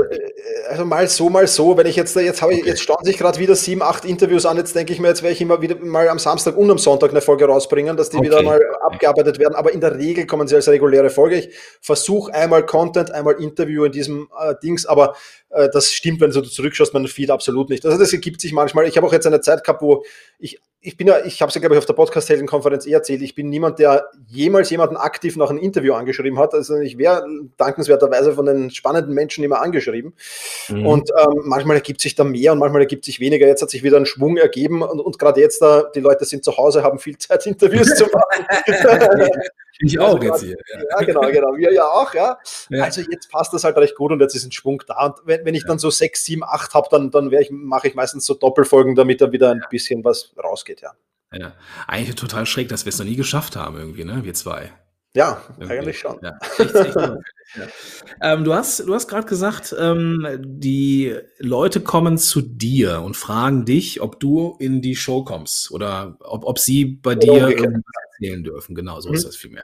[0.69, 1.75] also mal so, mal so.
[1.75, 2.69] Wenn ich jetzt, jetzt habe ich, Okay.
[2.69, 4.55] jetzt stauen sich gerade wieder sieben, acht Interviews an.
[4.57, 7.09] Jetzt denke ich mir, jetzt werde ich immer wieder mal am Samstag und am Sonntag
[7.11, 8.27] eine Folge rausbringen, dass die Okay.
[8.27, 9.55] wieder mal abgearbeitet werden.
[9.55, 11.35] Aber in der Regel kommen sie als reguläre Folge.
[11.35, 11.49] Ich
[11.81, 15.15] versuche einmal Content, einmal Interview in diesem äh, Dings, aber
[15.49, 17.85] äh, das stimmt, wenn du zurückschaust, mein Feed absolut nicht.
[17.85, 18.87] Also das ergibt sich manchmal.
[18.87, 20.03] Ich habe auch jetzt eine Zeit gehabt, wo
[20.37, 23.21] ich, ich bin ja, ich habe es ja, glaube ich, auf der Podcast-Helden-Konferenz eh erzählt,
[23.21, 26.53] ich bin niemand, der jemals jemanden aktiv nach einem Interview angeschrieben hat.
[26.53, 27.25] Also ich wäre
[27.57, 30.13] dankenswerterweise von den spannenden Menschen immer angeschrieben.
[30.69, 30.85] Mhm.
[30.85, 33.45] Und ähm, manchmal ergibt sich da mehr und manchmal ergibt sich weniger.
[33.45, 36.45] Jetzt hat sich wieder ein Schwung ergeben und, und gerade jetzt da, die Leute sind
[36.45, 38.45] zu Hause, haben viel Zeit, Interviews zu machen.
[39.79, 40.57] ich also auch jetzt hier.
[40.89, 41.55] ja, genau, genau.
[41.55, 42.37] Wir ja auch, ja.
[42.69, 42.83] Ja.
[42.83, 45.05] Also jetzt passt das halt recht gut und jetzt ist ein Schwung da.
[45.05, 47.95] Und wenn, wenn ich dann so sechs, sieben, acht habe, dann, dann ich, mache ich
[47.95, 50.93] meistens so Doppelfolgen, damit da wieder ein bisschen was rausgeht, ja.
[51.31, 51.53] Ja.
[51.87, 54.23] Eigentlich total schräg, dass wir es noch nie geschafft haben, irgendwie, ne?
[54.23, 54.71] Wir zwei.
[55.15, 55.73] Ja, Irgendwie.
[55.79, 56.17] eigentlich schon.
[56.21, 57.67] Ja, echt, echt unauffällig, ja.
[58.21, 63.65] ähm, du hast, du hast gerade gesagt, ähm, die Leute kommen zu dir und fragen
[63.65, 67.59] dich, ob du in die Show kommst oder ob, ob sie bei dir umgekehrt.
[67.59, 68.75] irgendwas erzählen dürfen.
[68.75, 69.15] Genau, so Mhm.
[69.15, 69.63] ist das vielmehr.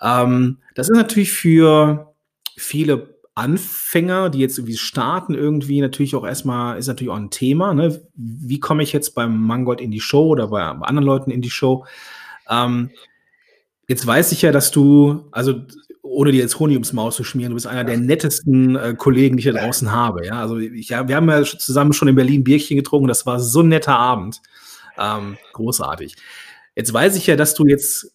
[0.00, 2.14] Ähm, das ist natürlich für
[2.56, 7.74] viele Anfänger, die jetzt irgendwie starten, irgendwie natürlich auch erstmal, ist natürlich auch ein Thema.
[7.74, 8.06] Ne?
[8.14, 11.50] Wie komme ich jetzt beim Mangold in die Show oder bei anderen Leuten in die
[11.50, 11.84] Show?
[12.48, 12.90] Ähm,
[13.92, 15.66] Jetzt weiß ich ja, dass du, also
[16.00, 19.36] ohne dir jetzt Honig ums Maus zu schmieren, du bist einer der nettesten äh, Kollegen,
[19.36, 20.24] die ich da draußen habe.
[20.24, 23.06] Ja, also ich, ja, wir haben ja zusammen schon in Berlin Bierchen getrunken.
[23.06, 24.40] Das war so ein netter Abend,
[24.96, 26.16] ähm, großartig.
[26.74, 28.14] Jetzt weiß ich ja, dass du jetzt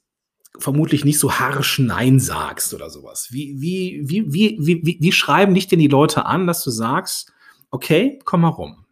[0.57, 3.27] vermutlich nicht so harsch Nein sagst oder sowas.
[3.29, 6.71] Wie, wie, wie, wie, wie, wie, wie schreiben dich denn die Leute an, dass du
[6.71, 7.33] sagst,
[7.69, 8.85] okay, komm mal rum?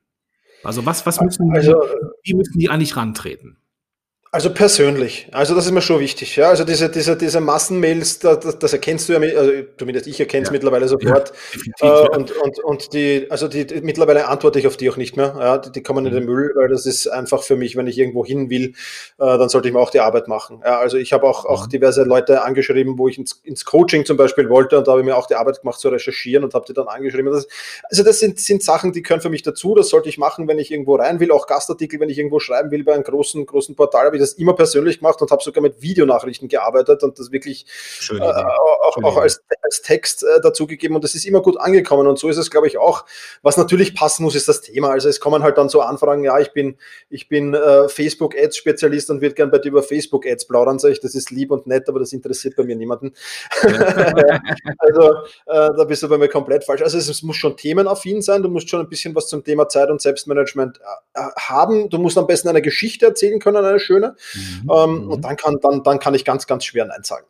[0.64, 1.82] Also was, was müssen, die, Also,
[2.22, 3.58] wie müssen die an dich rantreten?
[4.36, 6.36] Also persönlich, also das ist mir schon wichtig.
[6.36, 10.44] Ja, also diese, diese, diese Massenmails, das, das, erkennst du ja, also zumindest ich erkenne
[10.44, 10.52] es Ja.
[10.52, 11.32] mittlerweile sofort.
[11.54, 12.10] Definitiv, Äh, ja.
[12.10, 15.38] und, und, und die, also die, die, mittlerweile antworte ich auf die auch nicht mehr.
[15.40, 17.98] Ja, die, die kommen in den Müll, weil das ist einfach für mich, wenn ich
[17.98, 18.74] irgendwo hin will,
[19.20, 20.60] äh, dann sollte ich mir auch die Arbeit machen.
[20.66, 24.18] Ja, also ich habe auch, auch diverse Leute angeschrieben, wo ich ins, ins Coaching zum
[24.18, 26.66] Beispiel wollte und da habe ich mir auch die Arbeit gemacht zu recherchieren und habe
[26.68, 27.32] die dann angeschrieben.
[27.32, 27.48] Das,
[27.90, 29.76] also das sind, sind Sachen, die können für mich dazu.
[29.76, 31.32] Das sollte ich machen, wenn ich irgendwo rein will.
[31.32, 34.34] Auch Gastartikel, wenn ich irgendwo schreiben will bei einem großen, großen Portal, habe ich das
[34.34, 37.66] immer persönlich gemacht und habe sogar mit Videonachrichten gearbeitet und das wirklich
[38.12, 42.20] äh, auch, auch als, als Text äh, dazugegeben und das ist immer gut angekommen und
[42.20, 43.06] so ist es, glaube ich, auch.
[43.42, 44.90] Was natürlich passen muss, ist das Thema.
[44.90, 46.78] Also es kommen halt dann so Anfragen, ja, ich bin,
[47.10, 51.16] ich bin äh, Facebook-Ads-Spezialist und würde gern bei dir über Facebook-Ads plaudern, sage ich, das
[51.16, 53.14] ist lieb und nett, aber das interessiert bei mir niemanden.
[54.78, 55.14] also
[55.46, 56.82] äh, da bist du bei mir komplett falsch.
[56.82, 59.68] Also es, es muss schon themenaffin sein, du musst schon ein bisschen was zum Thema
[59.68, 61.90] Zeit und Selbstmanagement äh, äh, haben.
[61.90, 64.15] Du musst am besten eine Geschichte erzählen können, eine schöne.
[64.34, 64.72] Mhm.
[64.72, 65.12] Ähm, Mhm.
[65.12, 67.26] Und dann kann, dann, dann kann ich ganz, ganz schwer Nein sagen.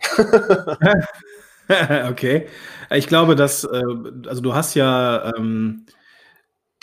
[2.09, 2.47] okay.
[2.91, 3.83] Ich glaube, dass, äh,
[4.27, 5.85] also du hast ja ähm,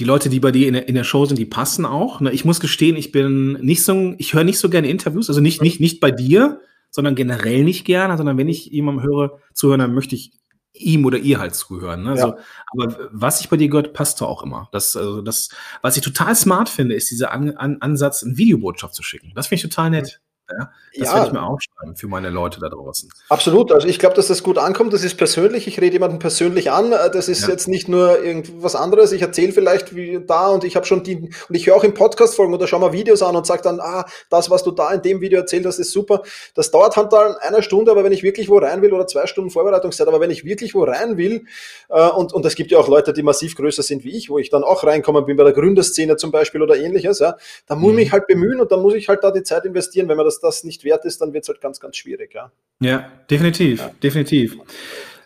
[0.01, 2.21] die Leute, die bei dir in der, in der Show sind, die passen auch.
[2.21, 2.33] Ne?
[2.33, 5.63] Ich muss gestehen, ich bin nicht so, ich höre nicht so gerne Interviews, also nicht,
[5.63, 6.61] nicht, nicht bei dir,
[6.91, 10.33] sondern generell nicht gerne, sondern wenn ich jemandem höre, zuhören, dann möchte ich
[10.75, 12.03] ihm oder ihr halt zuhören.
[12.03, 12.11] Ne?
[12.11, 12.39] Also, Ja.
[12.73, 14.69] Aber was ich bei dir gehört, passt da auch immer.
[14.73, 15.51] Das, also das,
[15.83, 19.33] was ich total smart finde, ist dieser An An Ansatz, eine Videobotschaft zu schicken.
[19.35, 20.21] Das finde ich total nett.
[20.51, 20.71] Ja?
[20.99, 21.15] Das Ja.
[21.15, 23.09] werde ich mir aufschreiben für meine Leute da draußen.
[23.31, 24.93] Absolut, also ich glaube, dass das gut ankommt.
[24.93, 25.67] Das ist persönlich.
[25.67, 26.93] Ich rede jemanden persönlich an.
[26.93, 27.49] Äh, Das ist Ja.
[27.49, 29.13] jetzt nicht nur irgendwas anderes.
[29.13, 31.95] Ich erzähle vielleicht wie da und ich habe schon die und ich höre auch im
[31.95, 34.91] Podcast folgen oder schau mal Videos an und sage dann, ah, das, was du da
[34.93, 36.23] in dem Video erzählt hast, ist super.
[36.55, 39.27] Das dauert halt dann eine Stunde, aber wenn ich wirklich wo rein will oder zwei
[39.27, 41.47] Stunden Vorbereitungszeit, aber wenn ich wirklich wo rein will
[41.89, 44.39] äh, und und es gibt ja auch Leute, die massiv größer sind wie ich, wo
[44.39, 47.91] ich dann auch reinkommen bin bei der Gründerszene zum Beispiel oder ähnliches, ja, dann muss
[47.91, 47.97] ich Mhm.
[47.97, 50.09] mich halt bemühen und dann muss ich halt da die Zeit investieren.
[50.09, 52.51] Wenn mir das das nicht wert ist, dann wird es halt ganz, ganz schwierig, ja.
[52.81, 54.57] Ja, definitiv, definitiv.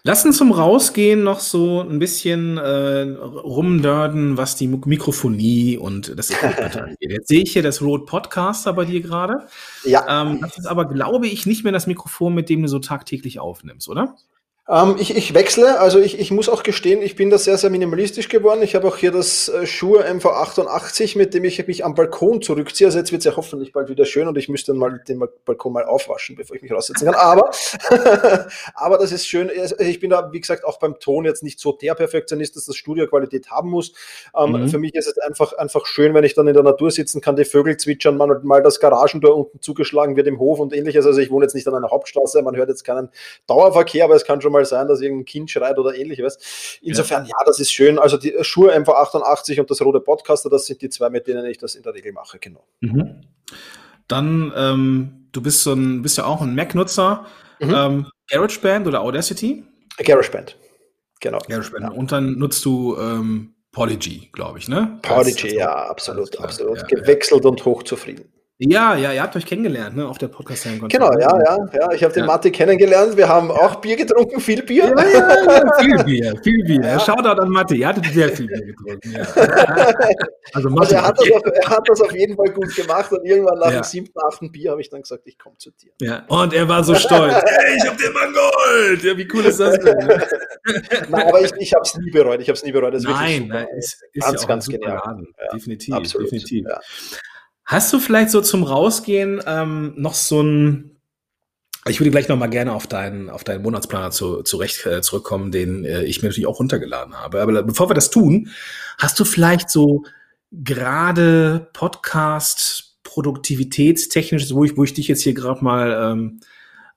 [0.03, 6.17] Lass uns zum Rausgehen noch so ein bisschen äh, rumdörden, was die Mik- Mikrofonie und
[6.17, 7.11] das Equipment angeht.
[7.11, 9.49] Jetzt sehe ich hier das Rode Podcaster bei dir gerade.
[9.85, 12.79] Ja, Ähm, das ist aber, glaube ich, nicht mehr das Mikrofon, mit dem du so
[12.79, 14.15] tagtäglich aufnimmst, oder?
[14.69, 17.71] Ähm, ich, ich wechsle, also ich, ich muss auch gestehen, ich bin da sehr, sehr
[17.71, 18.63] minimalistisch geworden.
[18.63, 22.89] Ich habe auch hier das äh, Shure MV88, mit dem ich mich am Balkon zurückziehe.
[22.89, 25.23] Also jetzt wird es ja hoffentlich bald wieder schön und ich müsste dann mal den
[25.45, 27.15] Balkon mal aufwaschen, bevor ich mich raussetzen kann.
[27.15, 27.51] Aber,
[28.75, 29.49] aber das ist schön.
[29.57, 32.65] Also Ich bin da, wie gesagt, auch beim Ton jetzt nicht so der Perfektionist, dass
[32.67, 33.93] das Studio Qualität haben muss.
[34.37, 34.69] Ähm, Mhm.
[34.69, 37.37] Für mich ist es einfach, einfach schön, wenn ich dann in der Natur sitzen kann,
[37.37, 41.07] die Vögel zwitschern, mal, mal das Garagentor unten zugeschlagen wird im Hof und ähnliches.
[41.07, 43.11] Also ich wohne jetzt nicht an einer Hauptstraße, man hört jetzt keinen
[43.47, 46.79] Dauerverkehr, aber es kann schon mal sein, dass irgendein Kind schreit oder ähnliches.
[46.83, 47.99] Insofern, ja, das ist schön.
[47.99, 51.59] Also die Shure MV88 und das rote Podcaster, das sind die zwei, mit denen ich
[51.59, 52.65] das in der Regel mache, genau.
[52.81, 53.23] Mhm.
[54.09, 57.27] Dann, ähm, du bist so ein, bist ja auch ein Mac-Nutzer.
[57.61, 57.75] Mhm.
[57.75, 59.65] Ähm, GarageBand oder Audacity?
[59.99, 60.57] GarageBand.
[61.21, 61.39] Genau.
[61.49, 61.93] GarageBand.
[61.97, 64.99] Und dann nutzt du ähm, Podigy, glaube ich, ne?
[65.03, 66.77] Das- ja, absolut, absolut.
[66.79, 66.87] Ja, ja.
[67.01, 68.33] Gewechselt und hochzufrieden.
[68.59, 71.93] Ja, ja, ihr habt euch kennengelernt, ne, auf der podcast Genau, ja, ja, ja.
[71.93, 72.27] Ich habe den Ja.
[72.27, 73.15] Matti kennengelernt.
[73.15, 74.95] Wir haben auch Bier getrunken, viel Bier.
[74.97, 76.81] Ja, ja, ja, viel Bier, viel Bier.
[76.81, 76.99] Ja.
[76.99, 79.13] Shoutout an Matti, ihr hattet sehr viel Bier getrunken.
[79.13, 79.27] Ja.
[80.55, 83.13] Also Also Matti, er hat, das auf, er hat das auf jeden Fall gut gemacht
[83.13, 85.91] und irgendwann nach dem siebten, achten Bier habe ich dann gesagt, ich komme zu dir.
[86.01, 86.25] ja.
[86.29, 87.35] und er war so stolz.
[87.47, 89.03] Hey, ich hab den Mann geholt.
[89.03, 89.97] Ja, wie cool ist das denn?
[91.11, 92.41] Nein, aber ich, ich habe es nie bereut.
[92.41, 92.95] Ich habe es nie bereut.
[93.03, 95.03] Nein, nein, ist, ist Ganz, ja auch ganz genial.
[95.05, 95.35] Laden.
[95.53, 96.27] Definitiv, Absolut.
[96.27, 96.65] definitiv.
[97.67, 100.97] Hast du vielleicht so zum Rausgehen ähm, noch so ein
[101.89, 105.53] ich würde gleich noch mal gerne auf deinen, auf deinen Monatsplaner zu, zurecht, äh, zurückkommen,
[105.53, 107.41] den äh, ich mir natürlich auch runtergeladen habe.
[107.41, 108.51] Aber bevor wir das tun,
[108.99, 110.03] hast du vielleicht so
[110.51, 116.41] gerade Podcast produktivitätstechnisch, wo ich, wo ich dich jetzt hier gerade mal ähm,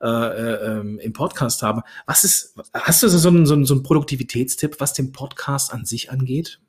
[0.02, 1.84] äh, äh, ähm, im Podcast habe.
[2.06, 5.86] Was ist, hast du so einen, so einen, so einen Produktivitätstipp, was den Podcast an
[5.86, 6.60] sich angeht?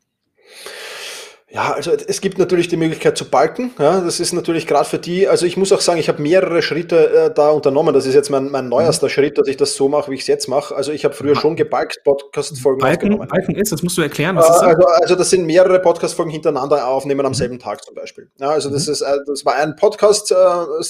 [1.53, 3.73] Ja, also es gibt natürlich die Möglichkeit zu balken.
[3.77, 6.63] Ja, das ist natürlich gerade für die, also ich muss auch sagen, ich habe mehrere
[6.63, 7.93] Schritte äh, da unternommen.
[7.93, 10.27] Das ist jetzt mein, mein neuester Schritt, dass ich das so mache, wie ich es
[10.29, 10.77] jetzt mache.
[10.77, 13.29] Also ich habe früher schon gebalkt Podcast-Folgen Balken, aufgenommen.
[13.29, 14.37] Balken ist, das musst du erklären.
[14.37, 14.63] Äh, Was das?
[14.63, 18.31] Also, also das sind mehrere Podcast-Folgen hintereinander aufnehmen am selben Tag zum Beispiel.
[18.39, 20.35] Ja, also das ist, äh, das war ein Podcast, äh,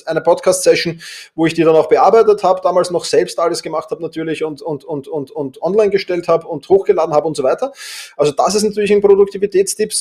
[0.04, 1.00] eine Podcast-Session,
[1.34, 4.60] wo ich die dann auch bearbeitet habe, damals noch selbst alles gemacht habe natürlich und,
[4.60, 7.72] und, und, und, und online gestellt habe und hochgeladen habe und so weiter.
[8.18, 9.94] Also das ist natürlich ein Produktivitätstipp.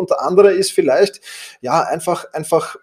[0.00, 1.20] Unter anderem ist vielleicht,
[1.60, 2.76] ja, einfach, einfach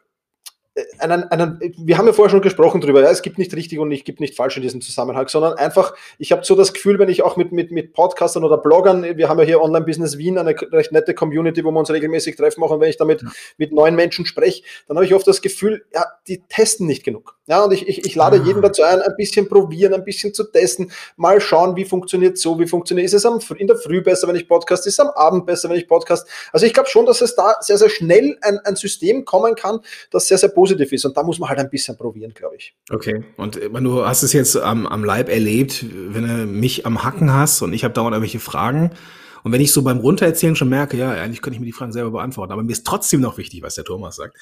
[1.00, 3.92] einen, einen, wir haben ja vorher schon gesprochen drüber, ja, es gibt nicht richtig und
[3.92, 7.10] es gibt nicht falsch in diesem Zusammenhang, sondern einfach, ich habe so das Gefühl, wenn
[7.10, 10.38] ich auch mit, mit, mit Podcastern oder Bloggern, wir haben ja hier Online Business Wien,
[10.38, 13.30] eine recht nette Community, wo wir uns regelmäßig treffen, auch und wenn ich damit Ja.
[13.58, 17.36] mit neuen Menschen spreche, dann habe ich oft das Gefühl, ja, die testen nicht genug.
[17.48, 20.44] Ja, und ich, ich, ich lade jeden dazu ein, ein bisschen probieren, ein bisschen zu
[20.44, 24.28] testen, mal schauen, wie funktioniert so, wie funktioniert, ist es am, in der Früh besser,
[24.28, 26.28] wenn ich Podcast, ist es am Abend besser, wenn ich Podcast.
[26.52, 29.80] Also ich glaube schon, dass es da sehr, sehr schnell ein, ein System kommen kann,
[30.12, 31.06] das sehr, sehr positiv ist.
[31.06, 32.76] Und da muss man halt ein bisschen probieren, glaube ich.
[32.90, 37.04] Okay, und äh, du hast es jetzt am, am Leib erlebt, wenn du mich am
[37.04, 38.92] Hacken hast und ich habe dauernd irgendwelche Fragen
[39.48, 41.94] Und wenn ich so beim Runtererzählen schon merke, ja, eigentlich könnte ich mir die Fragen
[41.94, 44.36] selber beantworten, aber mir ist trotzdem noch wichtig, was der Thomas sagt.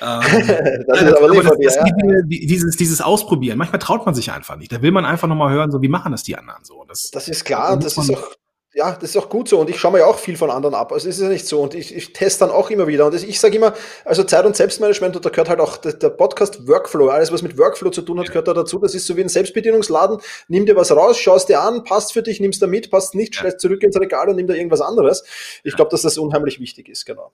[0.00, 0.20] Ähm,
[0.88, 2.22] Das ist aber aber das, das ja.
[2.24, 3.56] dieses, dieses Ausprobieren.
[3.56, 4.72] Manchmal traut man sich einfach nicht.
[4.72, 6.84] Da will man einfach nochmal hören, so wie machen das die anderen so.
[6.88, 8.32] Das, Das ist klar, das ist auch,
[8.78, 9.58] ja, das ist auch gut so.
[9.58, 10.92] Und ich schaue mir ja auch viel von anderen ab.
[10.92, 11.60] Also es ist ja nicht so.
[11.60, 13.06] Und ich, ich teste dann auch immer wieder.
[13.06, 16.10] Und ich sage immer, also Zeit- und Selbstmanagement, und da gehört halt auch der, der
[16.10, 17.08] Podcast Workflow.
[17.08, 18.78] Alles, was mit Workflow zu tun hat, gehört da dazu.
[18.78, 20.18] Das ist so wie ein Selbstbedienungsladen.
[20.46, 23.34] Nimm dir was raus, schaust dir an, passt für dich, nimmst da mit, passt nicht,
[23.34, 25.24] stellst zurück ins Regal und nimm da irgendwas anderes.
[25.64, 27.32] Ich glaube, dass das unheimlich wichtig ist, genau.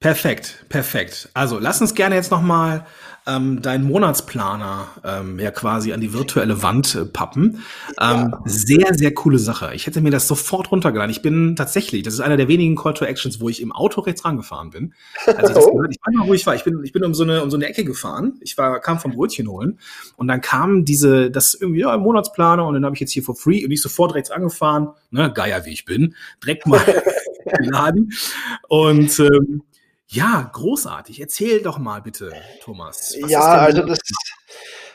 [0.00, 1.28] Perfekt, perfekt.
[1.34, 2.84] Also lass uns gerne jetzt nochmal
[3.26, 7.62] ähm, deinen Monatsplaner ähm, ja quasi an die virtuelle Wand äh, pappen.
[8.00, 9.74] Ähm, Sehr, sehr coole Sache.
[9.74, 11.10] Ich hätte mir das sofort runtergeladen.
[11.10, 14.02] Ich bin tatsächlich, das ist einer der wenigen Call to Actions, wo ich im Auto
[14.02, 14.94] rechts rangefahren bin.
[15.26, 15.76] Als ich das Oh.
[15.76, 16.54] gehört, ich weiß noch, wo ich war.
[16.54, 18.34] Ich bin, ich bin um so eine, um so eine Ecke gefahren.
[18.40, 19.78] Ich war, kam vom Brötchen holen
[20.16, 23.34] und dann kam diese, das irgendwie, ja, Monatsplaner und dann habe ich jetzt hier for
[23.34, 26.80] free und ich sofort rechts angefahren, ne, Geier wie ich bin, direkt mal
[27.58, 28.12] geladen
[28.68, 29.62] und ähm,
[30.08, 31.20] ja, großartig.
[31.20, 33.14] Erzähl doch mal bitte, Thomas.
[33.26, 33.98] ja, also so- das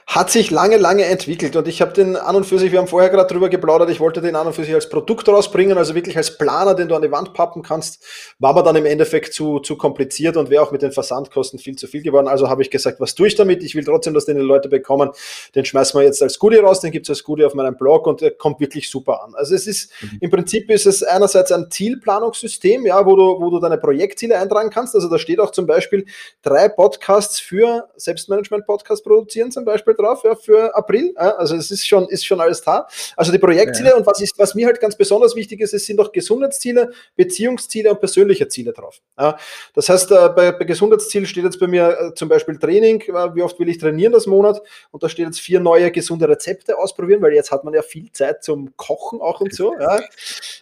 [0.10, 2.88] hat sich lange, lange entwickelt und ich habe den an und für sich, wir haben
[2.88, 5.94] vorher gerade drüber geplaudert, ich wollte den an und für sich als Produkt rausbringen, also
[5.94, 8.04] wirklich als Planer, den du an die Wand pappen kannst,
[8.40, 11.76] war mir dann im Endeffekt zu, zu kompliziert und wäre auch mit den Versandkosten viel
[11.76, 12.28] zu viel geworden.
[12.28, 13.62] Also habe ich gesagt, was tue ich damit?
[13.62, 15.12] Ich will trotzdem, dass den die Leute bekommen.
[15.54, 18.08] Den schmeißen wir jetzt als Goodie raus, den gibt es als Goodie auf meinem Blog
[18.08, 19.36] und der kommt wirklich super an.
[19.36, 19.92] Also es ist,
[20.22, 24.72] im Prinzip ist es einerseits ein Zielplanungssystem, ja, wo du, wo du deine Projektziele eintragen
[24.72, 24.96] kannst.
[24.96, 26.08] Also da steht auch zum Beispiel
[26.42, 31.14] drei Podcasts für Selbstmanagement-Podcast produzieren zum Beispiel drauf, ja, für April.
[31.16, 32.88] Ja, also es ist schon, ist schon alles da.
[33.16, 36.00] Also die Projektziele und was ist, was mir halt ganz besonders wichtig ist, es sind
[36.00, 39.02] auch Gesundheitsziele, Beziehungsziele und persönliche Ziele drauf.
[39.20, 39.38] Ja,
[39.74, 43.36] das heißt, äh, bei, bei Gesundheitsziel steht jetzt bei mir äh, zum Beispiel Training, äh,
[43.36, 46.78] wie oft will ich trainieren das Monat und da steht jetzt vier neue gesunde Rezepte
[46.78, 49.76] ausprobieren, weil jetzt hat man ja viel Zeit zum Kochen auch und so.
[49.80, 50.00] Ja.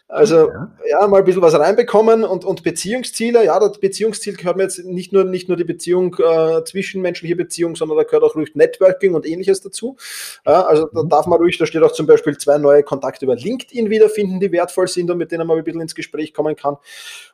[0.07, 0.71] Also Ja.
[0.85, 3.45] ja, mal ein bisschen was reinbekommen und, und Beziehungsziele.
[3.45, 7.75] Ja, das Beziehungsziel gehört mir jetzt nicht nur, nicht nur die Beziehung, äh, zwischenmenschliche Beziehung,
[7.75, 9.97] sondern da gehört auch ruhig Networking und ähnliches dazu.
[10.45, 13.35] Ja, also da darf man ruhig, da steht auch zum Beispiel zwei neue Kontakte über
[13.35, 16.77] LinkedIn wiederfinden, die wertvoll sind und mit denen man ein bisschen ins Gespräch kommen kann.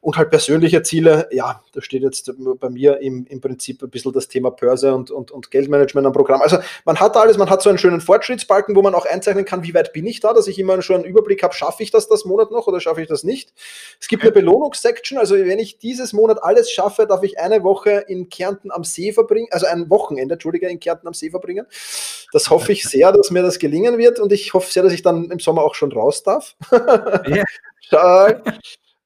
[0.01, 4.12] Und halt persönliche Ziele, ja, da steht jetzt bei mir im, im Prinzip ein bisschen
[4.12, 6.41] das Thema Börse und, und, und Geldmanagement am Programm.
[6.41, 9.63] Also man hat alles, man hat so einen schönen Fortschrittsbalken, wo man auch einzeichnen kann,
[9.63, 12.08] wie weit bin ich da, dass ich immer schon einen Überblick habe, schaffe ich das
[12.08, 13.53] das Monat noch oder schaffe ich das nicht.
[13.99, 18.06] Es gibt eine Belohnungssection, also wenn ich dieses Monat alles schaffe, darf ich eine Woche
[18.08, 21.65] in Kärnten am See verbringen, also ein Wochenende, Entschuldige, in Kärnten am See verbringen.
[22.31, 25.03] Das hoffe ich sehr, dass mir das gelingen wird und ich hoffe sehr, dass ich
[25.03, 26.55] dann im Sommer auch schon raus darf.
[27.27, 27.43] Ja.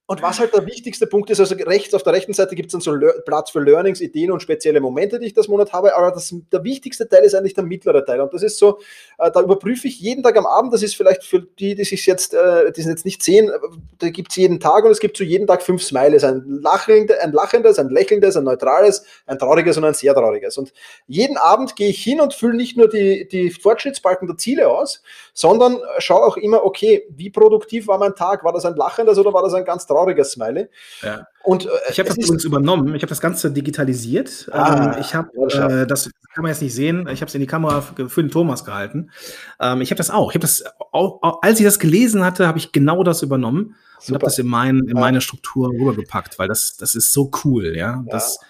[0.09, 2.71] Und was halt der wichtigste Punkt ist, also rechts auf der rechten Seite gibt es
[2.71, 5.97] dann so Lear- Platz für Learnings, Ideen und spezielle Momente, die ich das Monat habe,
[5.97, 8.21] aber das, der wichtigste Teil ist eigentlich der mittlere Teil.
[8.21, 8.79] Und das ist so,
[9.17, 12.05] äh, da überprüfe ich jeden Tag am Abend, das ist vielleicht für die, die sich
[12.05, 13.59] jetzt, äh, die es jetzt nicht sehen, äh,
[13.99, 16.23] da gibt es jeden Tag und es gibt zu jedem Tag fünf Smileys.
[16.23, 20.57] Ein, lachende, ein lachendes, ein lächelndes, ein neutrales, ein trauriges und ein sehr trauriges.
[20.57, 20.71] Und
[21.07, 25.03] jeden Abend gehe ich hin und fülle nicht nur die, die Fortschrittsbalken der Ziele aus,
[25.33, 28.45] sondern schaue auch immer, okay, wie produktiv war mein Tag?
[28.45, 30.67] War das ein lachendes oder war das ein ganz trauriges Smiley?
[31.01, 31.25] Ja.
[31.43, 32.93] Und äh, Ich habe das übrigens übernommen.
[32.95, 34.49] Ich habe das Ganze digitalisiert.
[34.51, 37.07] Ah, ähm, ich habe, ja, äh, das kann man jetzt nicht sehen.
[37.07, 39.11] Ich habe es in die Kamera für den Thomas gehalten.
[39.59, 40.29] Ähm, ich habe das auch.
[40.31, 44.03] Ich habe das, auch, als ich das gelesen hatte, habe ich genau das übernommen und
[44.03, 44.15] Super.
[44.15, 44.99] habe das in, mein, in Ja.
[44.99, 48.03] meine Struktur rübergepackt, weil das, das ist so cool, ja.
[48.07, 48.45] Das, Super.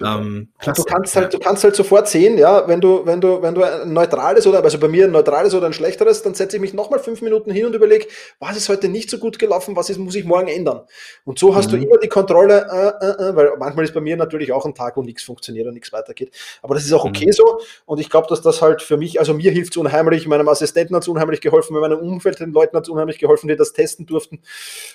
[0.00, 3.54] Ähm, du kannst halt, du kannst halt sofort sehen, ja, wenn du, wenn du, wenn
[3.54, 6.62] du ein neutrales oder, also bei mir ein neutrales oder ein schlechteres, dann setze ich
[6.62, 8.06] mich nochmal fünf Minuten hin und überlege,
[8.40, 10.82] was ist heute nicht so gut gelaufen, was ist, muss ich morgen ändern?
[11.24, 11.80] Und so hast Mhm.
[11.80, 12.66] du immer die Kontrolle,
[13.00, 15.66] äh, äh, äh, weil manchmal ist bei mir natürlich auch ein Tag, wo nichts funktioniert
[15.66, 16.32] und nichts weitergeht.
[16.62, 17.32] Aber das ist auch okay Mhm.
[17.32, 17.60] so.
[17.84, 20.96] Und ich glaube, dass das halt für mich, also mir hilft es unheimlich, meinem Assistenten
[20.96, 24.06] hat es unheimlich geholfen, meinem Umfeld, den Leuten hat es unheimlich geholfen, die das testen
[24.06, 24.40] durften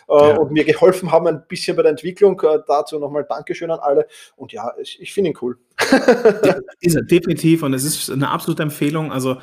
[0.10, 0.38] äh, Ja.
[0.38, 2.42] und mir geholfen haben ein bisschen bei der Entwicklung.
[2.42, 4.08] Äh, dazu nochmal Dankeschön an alle.
[4.36, 5.58] Und ja, ich, ich finde ihn cool.
[6.84, 9.12] Diese, definitiv und es ist eine absolute Empfehlung.
[9.12, 9.38] Also,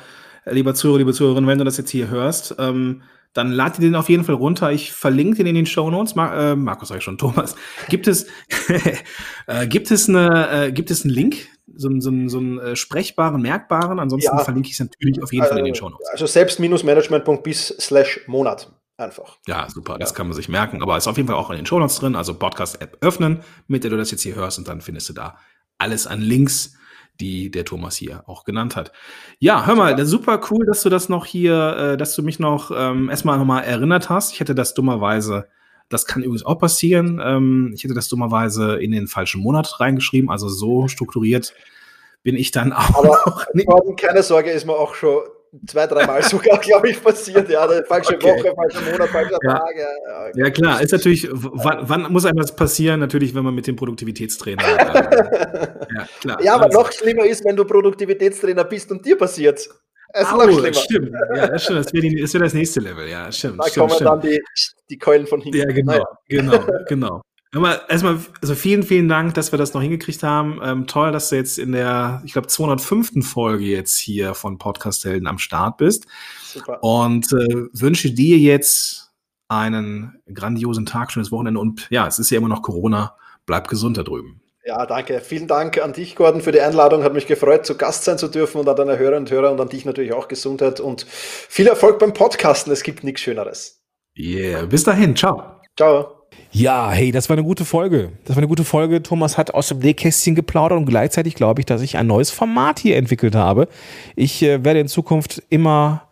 [0.45, 3.03] lieber Zuhörer, liebe Zuhörerin, wenn du das jetzt hier hörst, ähm,
[3.33, 4.71] dann lad dir den auf jeden Fall runter.
[4.71, 6.15] Ich verlinke den in den Show Notes.
[6.15, 7.55] Mar äh, Markus sag ich schon, Thomas.
[7.89, 8.27] Gibt es,
[9.47, 12.75] äh, gibt es eine, äh, gibt es einen Link, so, einen- so, so einen äh,
[12.75, 13.99] sprechbaren, merkbaren?
[13.99, 14.43] Ansonsten Ja.
[14.43, 16.07] verlinke ich es natürlich auf jeden Fall in den Äh, Show Notes.
[16.09, 18.71] Also selbst-management.bis slash Monat.
[18.97, 19.37] Einfach.
[19.45, 20.81] Ja, super, das kann man sich merken.
[20.81, 22.15] Aber ist auf jeden Fall auch in den Show Notes drin.
[22.15, 25.37] Also Podcast-App öffnen, mit der du das jetzt hier hörst und dann findest du da
[25.77, 26.77] alles an Links,
[27.19, 28.93] die der Thomas hier auch genannt hat.
[29.39, 32.71] Ja, hör mal, super cool, dass du das noch hier, äh, dass du mich noch
[32.73, 34.33] ähm, erstmal nochmal erinnert hast.
[34.33, 35.47] Ich hätte das dummerweise,
[35.89, 40.29] das kann übrigens auch passieren, ähm, ich hätte das dummerweise in den falschen Monat reingeschrieben.
[40.29, 41.53] Also so strukturiert
[42.23, 43.45] bin ich dann auch Aber
[43.97, 45.21] keine Sorge, ist mir auch schon
[45.67, 47.49] zwei, dreimal sogar, glaube ich, passiert.
[47.49, 48.27] Ja, falsche Okay.
[48.27, 49.53] Woche, falscher Monat, falscher Ja.
[49.53, 49.75] Tag.
[49.75, 49.83] Ja,
[50.35, 50.45] ja.
[50.45, 52.99] Ja klar, ist natürlich, wann, wann muss einem das passieren?
[52.99, 54.61] Natürlich, wenn man mit dem Produktivitätstrainer.
[54.63, 56.41] Äh, ja, klar.
[56.43, 59.69] ja, aber Also- noch schlimmer ist, wenn du Produktivitätstrainer bist und dir passiert's.
[60.13, 60.73] Es ist Au, noch schlimmer.
[60.73, 61.11] stimmt.
[61.35, 61.79] Ja, das stimmt.
[61.79, 63.07] Das wäre die- das wäre das nächste Level.
[63.09, 63.59] Ja, stimmt.
[63.59, 64.09] Da stimmt, kommen stimmt.
[64.09, 64.41] dann die,
[64.89, 65.57] die Keulen von hinten.
[65.57, 67.21] Ja, genau, genau, genau.
[67.55, 70.59] Aber erstmal, also vielen, vielen Dank, dass wir das noch hingekriegt haben.
[70.63, 73.25] Ähm, toll, dass du jetzt in der, ich glaube, 205.
[73.25, 76.05] Folge jetzt hier von Podcast Helden am Start bist.
[76.43, 76.83] Super.
[76.83, 79.13] Und äh, wünsche dir jetzt
[79.47, 83.15] einen grandiosen Tag, schönes Wochenende und ja, es ist ja immer noch Corona.
[83.45, 84.41] Bleib gesund da drüben.
[84.65, 85.21] Ja, danke.
[85.21, 87.03] Vielen Dank an dich, Gordon, für die Einladung.
[87.03, 89.61] Hat mich gefreut, zu Gast sein zu dürfen und an deine Hörerinnen und Hörer und
[89.61, 92.73] an dich natürlich auch Gesundheit und viel Erfolg beim Podcasten.
[92.73, 93.83] Es gibt nichts Schöneres.
[94.17, 95.61] Yeah, bis dahin, ciao.
[95.77, 96.14] Ciao.
[96.51, 98.13] Ja, hey, das war eine gute Folge.
[98.23, 99.03] Das war eine gute Folge.
[99.03, 102.79] Thomas hat aus dem Nähkästchen geplaudert und gleichzeitig glaube ich, dass ich ein neues Format
[102.79, 103.67] hier entwickelt habe.
[104.15, 106.03] Ich äh, werde in Zukunft immer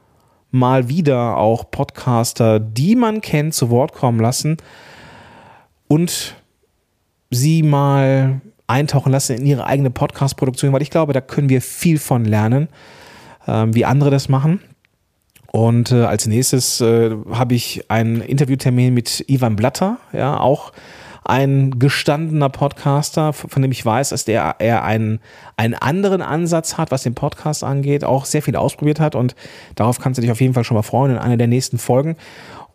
[0.51, 4.57] mal wieder auch Podcaster, die man kennt, zu Wort kommen lassen
[5.88, 6.36] und
[7.32, 11.99] sie mal eintauchen lassen in ihre eigene Podcast-Produktion, weil ich glaube, da können wir viel
[11.99, 12.67] von lernen,
[13.47, 14.59] ähm, wie andere das machen.
[15.56, 20.74] Und äh, als nächstes äh, habe ich einen Interviewtermin mit Ivan Blatter, ja, auch
[21.26, 25.20] ein gestandener Podcaster, von dem ich weiß, dass der er einen,
[25.56, 29.36] einen anderen Ansatz hat, was den Podcast angeht, auch sehr viel ausprobiert hat und
[29.76, 32.18] darauf kannst du dich auf jeden Fall schon mal freuen in einer der nächsten Folgen.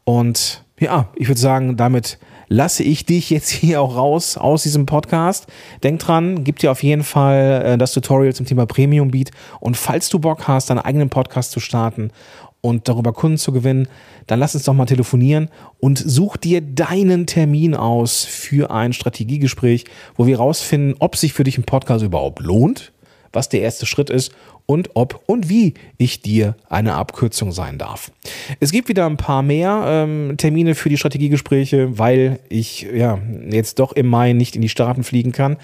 [0.05, 4.87] Und ja, ich würde sagen, damit lasse ich dich jetzt hier auch raus aus diesem
[4.87, 5.49] Podcast.
[5.83, 9.33] Denk dran, gib dir auf jeden Fall äh, das Tutorial zum Thema Premium Beat.
[9.59, 12.13] Und falls du Bock hast, deinen eigenen Podcast zu starten
[12.61, 13.89] und darüber Kunden zu gewinnen,
[14.27, 15.49] dann lass uns doch mal telefonieren
[15.81, 19.85] und such dir deinen Termin aus für ein Strategiegespräch,
[20.17, 22.93] wo wir rausfinden, ob sich für dich ein Podcast überhaupt lohnt,
[23.33, 24.33] was der erste Schritt ist
[24.67, 28.13] und ob und wie ich dir eine Abkürzung sein darf.
[28.61, 33.79] Es gibt wieder ein paar mehr ähm, Termine für die Strategiegespräche, weil ich ja jetzt
[33.79, 35.57] doch im Mai nicht in die Staaten fliegen kann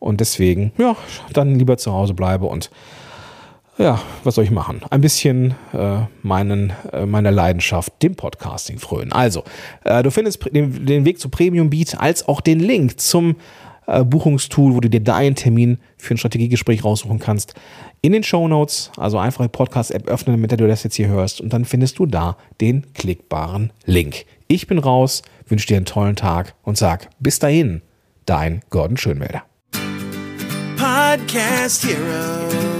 [0.00, 0.96] und deswegen ja
[1.32, 2.70] dann lieber zu Hause bleibe und
[3.80, 4.82] ja, was soll ich machen?
[4.90, 9.12] Ein bisschen äh, meinen, äh, meiner Leidenschaft, dem Podcasting frönen.
[9.12, 9.44] Also,
[9.84, 13.36] äh, du findest den, den Weg zu Premium Beat als auch den Link zum
[13.86, 17.54] äh, Buchungstool, wo du dir deinen Termin für ein Strategiegespräch raussuchen kannst,
[18.02, 18.90] in den Show Notes.
[18.96, 21.40] Also einfach die Podcast-App öffnen, damit du das jetzt hier hörst.
[21.40, 24.26] Und dann findest du da den klickbaren Link.
[24.46, 27.80] Ich bin raus, wünsche dir einen tollen Tag und sag bis dahin,
[28.26, 29.42] dein Gordon Schönwälder.
[30.76, 32.79] Podcast Heroes.